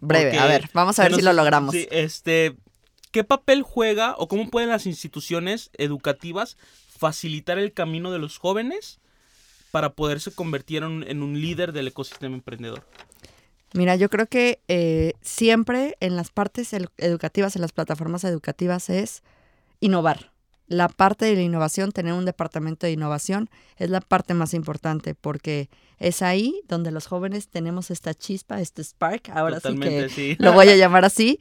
Breve, 0.00 0.38
a 0.38 0.46
ver, 0.46 0.68
vamos 0.72 0.98
a 0.98 1.02
ver 1.02 1.14
si 1.14 1.22
lo 1.22 1.32
logramos. 1.32 1.74
sí, 1.74 1.86
este, 1.90 2.56
¿qué 3.10 3.22
papel 3.24 3.62
juega 3.62 4.14
o 4.16 4.28
cómo 4.28 4.48
pueden 4.50 4.70
las 4.70 4.86
instituciones 4.86 5.70
educativas 5.76 6.56
facilitar 6.98 7.58
el 7.58 7.72
camino 7.72 8.10
de 8.10 8.18
los 8.18 8.38
jóvenes 8.38 8.98
para 9.70 9.90
poderse 9.92 10.32
convertir 10.32 10.78
en, 10.78 10.84
un- 10.90 11.02
en 11.06 11.22
un 11.22 11.40
líder 11.40 11.72
del 11.72 11.88
ecosistema 11.88 12.34
emprendedor? 12.34 12.82
Mira, 13.74 13.94
yo 13.96 14.08
creo 14.08 14.26
que 14.26 14.60
eh, 14.68 15.12
siempre 15.20 15.96
en 16.00 16.16
las 16.16 16.30
partes 16.30 16.72
educativas, 16.96 17.54
en 17.54 17.62
las 17.62 17.72
plataformas 17.72 18.24
educativas, 18.24 18.90
es 18.90 19.22
innovar. 19.78 20.29
La 20.70 20.88
parte 20.88 21.24
de 21.24 21.34
la 21.34 21.42
innovación, 21.42 21.90
tener 21.90 22.12
un 22.12 22.24
departamento 22.24 22.86
de 22.86 22.92
innovación, 22.92 23.50
es 23.76 23.90
la 23.90 24.00
parte 24.00 24.34
más 24.34 24.54
importante 24.54 25.16
porque 25.16 25.68
es 25.98 26.22
ahí 26.22 26.62
donde 26.68 26.92
los 26.92 27.08
jóvenes 27.08 27.48
tenemos 27.48 27.90
esta 27.90 28.14
chispa, 28.14 28.60
este 28.60 28.84
spark, 28.84 29.30
ahora 29.34 29.58
sí 29.58 29.76
que 29.80 30.08
sí. 30.08 30.36
lo 30.38 30.52
voy 30.52 30.68
a 30.68 30.76
llamar 30.76 31.04
así, 31.04 31.40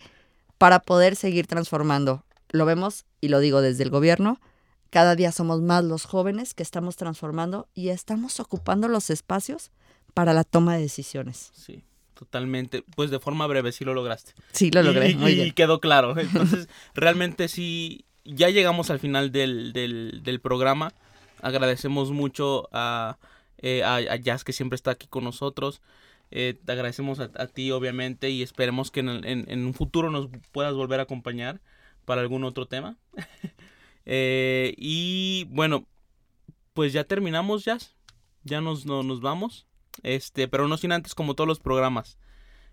para 0.58 0.80
poder 0.80 1.16
seguir 1.16 1.46
transformando. 1.46 2.26
Lo 2.50 2.66
vemos, 2.66 3.06
y 3.22 3.28
lo 3.28 3.40
digo 3.40 3.62
desde 3.62 3.84
el 3.84 3.92
gobierno, 3.92 4.42
cada 4.90 5.16
día 5.16 5.32
somos 5.32 5.62
más 5.62 5.84
los 5.84 6.06
jóvenes 6.06 6.56
que 6.56 6.64
estamos 6.64 6.96
transformando 6.96 7.68
y 7.76 7.90
estamos 7.90 8.40
ocupando 8.40 8.88
los 8.88 9.12
espacios 9.12 9.70
para 10.16 10.34
la 10.34 10.44
toma 10.44 10.74
de 10.76 10.82
decisiones. 10.82 11.52
Sí, 11.54 11.84
totalmente. 12.16 12.84
Pues 12.96 13.12
de 13.12 13.20
forma 13.20 13.46
breve 13.46 13.72
sí 13.74 13.86
lo 13.86 13.94
lograste. 13.94 14.34
Sí, 14.54 14.72
lo 14.72 14.82
Y- 14.82 14.86
logré, 14.86 15.10
y, 15.12 15.16
muy 15.16 15.32
y 15.34 15.36
bien. 15.36 15.52
quedó 15.54 15.80
claro. 15.80 16.18
Entonces, 16.20 16.68
realmente 16.96 17.48
sí, 17.48 18.06
ya 18.36 18.50
llegamos 18.50 18.90
al 18.90 19.00
final 19.00 19.32
del, 19.32 19.74
del, 19.74 20.22
del 20.24 20.40
programa. 20.40 20.94
Agradecemos 21.42 22.12
mucho 22.12 22.68
a, 22.72 23.18
eh, 23.58 23.84
a, 23.84 24.16
Jazz 24.18 24.44
que 24.44 24.54
siempre 24.54 24.76
está 24.76 24.92
aquí 24.92 25.08
con 25.08 25.24
nosotros. 25.24 25.82
Eh, 26.32 26.60
te 26.64 26.72
agradecemos 26.72 27.20
a, 27.20 27.48
ti, 27.48 27.72
obviamente, 27.72 28.30
y 28.30 28.44
esperemos 28.44 28.92
que 28.92 29.00
en- 29.00 29.26
en 29.26 29.66
un 29.66 29.74
futuro 29.74 30.12
nos 30.12 30.30
puedas 30.52 30.76
volver 30.76 31.00
a 31.00 31.04
acompañar 31.04 31.60
para 32.06 32.22
algún 32.22 32.44
otro 32.44 32.66
tema. 32.68 32.98
Eh, 34.12 34.74
y 34.78 35.44
bueno, 35.52 35.86
pues 36.74 36.94
ya 36.94 37.04
terminamos, 37.04 37.64
Jazz. 37.64 37.96
Ya 38.44 38.60
nos, 38.60 38.86
no- 38.88 39.04
nos 39.04 39.22
vamos. 39.22 39.68
Este, 40.02 40.48
pero 40.48 40.68
no 40.68 40.78
sin 40.78 40.92
antes, 40.94 41.14
como 41.14 41.36
todos 41.36 41.48
los 41.48 41.60
programas 41.60 42.18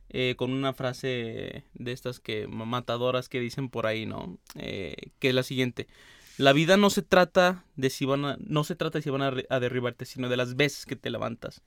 eh, 0.08 0.34
con 0.36 0.52
una 0.52 0.72
frase 0.72 1.64
de 1.74 1.92
estas 1.92 2.20
que 2.20 2.46
ma- 2.46 2.64
matadoras 2.64 3.28
que 3.28 3.40
dicen 3.40 3.68
por 3.68 3.86
ahí, 3.86 4.06
¿no? 4.06 4.38
Eh, 4.54 4.96
que 5.18 5.28
es 5.28 5.34
la 5.34 5.42
siguiente: 5.42 5.86
la 6.38 6.52
vida 6.52 6.76
no 6.76 6.90
se 6.90 7.02
trata 7.02 7.64
de 7.76 7.90
si 7.90 8.04
van 8.04 8.24
a, 8.24 8.36
no 8.40 8.64
se 8.64 8.76
trata 8.76 8.98
de 8.98 9.02
si 9.02 9.10
van 9.10 9.22
a, 9.22 9.34
a 9.48 9.60
derribarte, 9.60 10.04
sino 10.04 10.28
de 10.28 10.36
las 10.36 10.56
veces 10.56 10.86
que 10.86 10.96
te 10.96 11.10
levantas. 11.10 11.62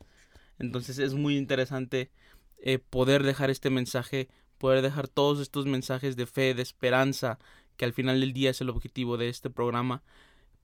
Entonces 0.58 0.99
es 0.99 1.13
muy 1.13 1.38
interesante 1.38 2.12
eh, 2.62 2.80
poder 2.80 3.23
dejar 3.23 3.49
este 3.49 3.69
mensaje, 3.69 4.28
poder 4.58 4.82
dejar 4.82 5.08
todos 5.08 5.39
estos 5.39 5.65
mensajes 5.65 6.15
de 6.15 6.25
fe, 6.25 6.54
de 6.54 6.62
esperanza, 6.62 7.39
que 7.78 7.86
al 7.86 7.93
final 7.93 8.19
del 8.19 8.34
día 8.34 8.49
es 8.49 8.62
el 8.62 8.69
objetivo 8.69 9.17
de 9.17 9.30
este 9.30 9.49
programa. 9.49 10.04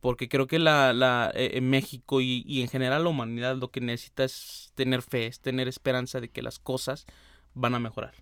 Porque 0.02 0.30
creo 0.30 0.46
que 0.46 0.60
la, 0.60 0.94
la, 0.94 1.32
eh, 1.34 1.52
en 1.54 1.68
México 1.70 2.22
y, 2.22 2.44
y 2.46 2.62
en 2.62 2.68
general 2.68 3.06
la 3.06 3.10
humanidad 3.10 3.56
lo 3.56 3.72
que 3.72 3.82
necesita 3.82 4.24
es 4.24 4.72
tener 4.76 5.02
fe, 5.02 5.26
es 5.26 5.40
tener 5.40 5.68
esperanza 5.68 6.20
de 6.20 6.30
que 6.30 6.44
las 6.44 6.60
cosas 6.60 7.08
van 7.56 7.74
a 7.76 7.80
mejorar. 7.80 8.14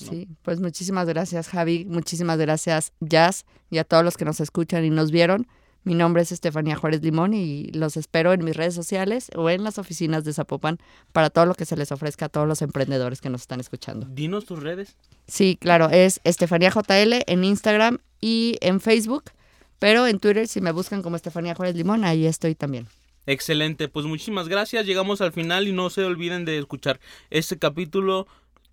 ¿no? 0.00 0.10
Sí, 0.10 0.28
pues 0.42 0.60
muchísimas 0.60 1.08
gracias 1.08 1.48
Javi, 1.48 1.86
muchísimas 1.86 2.38
gracias 2.38 2.92
Jazz 3.00 3.46
y 3.70 3.78
a 3.78 3.84
todos 3.84 4.04
los 4.04 4.18
que 4.18 4.26
nos 4.26 4.40
escuchan 4.40 4.84
y 4.84 4.90
nos 4.90 5.10
vieron. 5.10 5.46
Mi 5.84 5.94
nombre 5.94 6.22
es 6.22 6.32
Estefanía 6.32 6.74
Juárez 6.74 7.00
Limón 7.02 7.32
y 7.32 7.68
los 7.68 7.96
espero 7.96 8.32
en 8.32 8.44
mis 8.44 8.56
redes 8.56 8.74
sociales 8.74 9.30
o 9.36 9.48
en 9.48 9.62
las 9.62 9.78
oficinas 9.78 10.24
de 10.24 10.32
Zapopan 10.32 10.78
para 11.12 11.30
todo 11.30 11.46
lo 11.46 11.54
que 11.54 11.64
se 11.64 11.76
les 11.76 11.92
ofrezca 11.92 12.26
a 12.26 12.28
todos 12.28 12.48
los 12.48 12.60
emprendedores 12.60 13.20
que 13.20 13.30
nos 13.30 13.42
están 13.42 13.60
escuchando. 13.60 14.04
Dinos 14.10 14.46
tus 14.46 14.60
redes. 14.60 14.96
Sí, 15.28 15.56
claro, 15.60 15.88
es 15.88 16.20
Estefanía 16.24 16.70
JL 16.70 17.22
en 17.28 17.44
Instagram 17.44 17.98
y 18.20 18.56
en 18.62 18.80
Facebook, 18.80 19.30
pero 19.78 20.08
en 20.08 20.18
Twitter 20.18 20.48
si 20.48 20.60
me 20.60 20.72
buscan 20.72 21.02
como 21.02 21.14
Estefanía 21.14 21.54
Juárez 21.54 21.76
Limón, 21.76 22.04
ahí 22.04 22.26
estoy 22.26 22.56
también. 22.56 22.88
Excelente, 23.26 23.88
pues 23.88 24.06
muchísimas 24.06 24.48
gracias. 24.48 24.86
Llegamos 24.86 25.20
al 25.20 25.32
final 25.32 25.68
y 25.68 25.72
no 25.72 25.90
se 25.90 26.02
olviden 26.04 26.44
de 26.44 26.58
escuchar 26.58 26.98
este 27.30 27.58
capítulo, 27.58 28.26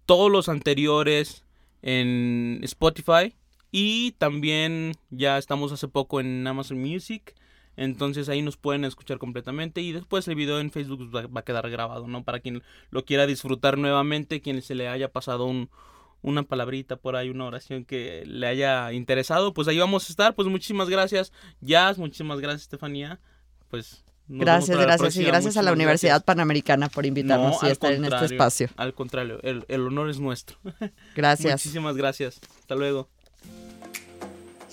todos 0.05 0.31
los 0.31 0.49
anteriores 0.49 1.43
en 1.81 2.59
Spotify 2.63 3.33
y 3.71 4.11
también 4.13 4.93
ya 5.09 5.37
estamos 5.37 5.71
hace 5.71 5.87
poco 5.87 6.19
en 6.19 6.45
Amazon 6.45 6.79
Music. 6.79 7.35
Entonces 7.75 8.29
ahí 8.29 8.43
nos 8.43 8.55
pueden 8.55 8.85
escuchar 8.85 9.17
completamente 9.17 9.81
y 9.81 9.91
después 9.91 10.27
el 10.27 10.35
video 10.35 10.59
en 10.59 10.69
Facebook 10.69 11.09
va, 11.13 11.39
a 11.39 11.43
quedar 11.43 11.69
grabado, 11.71 12.07
¿no? 12.07 12.23
Para 12.23 12.39
quien 12.39 12.61
lo 12.91 13.03
quiera 13.03 13.25
disfrutar 13.25 13.79
nuevamente, 13.79 14.41
quien 14.41 14.61
se 14.61 14.75
le 14.75 14.87
haya 14.87 15.11
pasado 15.11 15.45
un, 15.45 15.71
una 16.21 16.43
palabrita 16.43 16.97
por 16.97 17.15
ahí, 17.15 17.29
una 17.29 17.45
oración 17.45 17.83
que 17.83 18.23
le 18.27 18.45
haya 18.45 18.93
interesado, 18.93 19.55
pues 19.55 19.67
ahí 19.67 19.79
vamos 19.79 20.07
a 20.07 20.13
estar. 20.13 20.35
Pues 20.35 20.47
muchísimas 20.47 20.87
gracias, 20.87 21.33
Jazz, 21.61 21.97
muchísimas 21.97 22.39
gracias, 22.39 22.63
Estefanía. 22.63 23.19
Pues 23.69 24.05
nos 24.27 24.39
Gracias, 24.39 24.77
gracias 24.77 25.17
y 25.17 25.23
gracias 25.23 25.57
a 25.57 25.61
la 25.61 25.73
Universidad 25.73 26.11
gracias. 26.11 26.23
Panamericana 26.25 26.89
por 26.89 27.05
invitarnos 27.05 27.61
No, 27.61 27.67
y 27.67 27.71
estar 27.71 27.91
en 27.91 28.05
este 28.05 28.25
espacio. 28.25 28.69
Al 28.77 28.93
contrario, 28.93 29.39
el, 29.43 29.65
el 29.67 29.81
honor 29.81 30.09
es 30.09 30.19
nuestro. 30.19 30.57
Gracias. 31.15 31.65
Muchísimas 31.65 31.95
gracias. 31.97 32.39
Hasta 32.59 32.75
luego. 32.75 33.09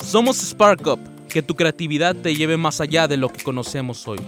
Somos 0.05 0.39
Spark 0.39 0.87
Up, 0.87 1.01
que 1.29 1.43
tu 1.43 1.55
creatividad 1.55 2.17
te 2.17 2.35
lleve 2.35 2.57
más 2.57 2.81
allá 2.81 3.07
de 3.09 3.17
lo 3.17 3.29
que 3.29 3.43
conocemos 3.43 4.07
hoy. 4.09 4.19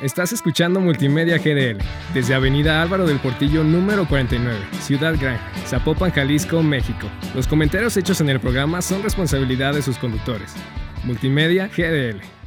Estás 0.00 0.32
escuchando 0.32 0.80
Multimedia 0.80 1.36
GDL 1.36 1.76
desde 2.14 2.34
Avenida 2.34 2.80
Álvaro 2.80 3.06
del 3.06 3.20
Portillo 3.20 3.62
número 3.62 4.08
49, 4.08 4.58
Ciudad 4.80 5.14
Gran, 5.20 5.38
Zapopan, 5.66 6.10
Jalisco, 6.10 6.62
México. 6.62 7.06
Los 7.34 7.46
comentarios 7.46 7.98
hechos 7.98 8.22
en 8.22 8.30
el 8.30 8.40
programa 8.40 8.80
son 8.80 9.02
responsabilidad 9.02 9.74
de 9.74 9.82
sus 9.82 9.98
conductores. 9.98 10.54
Multimedia 11.04 11.68
GDL. 11.68 12.39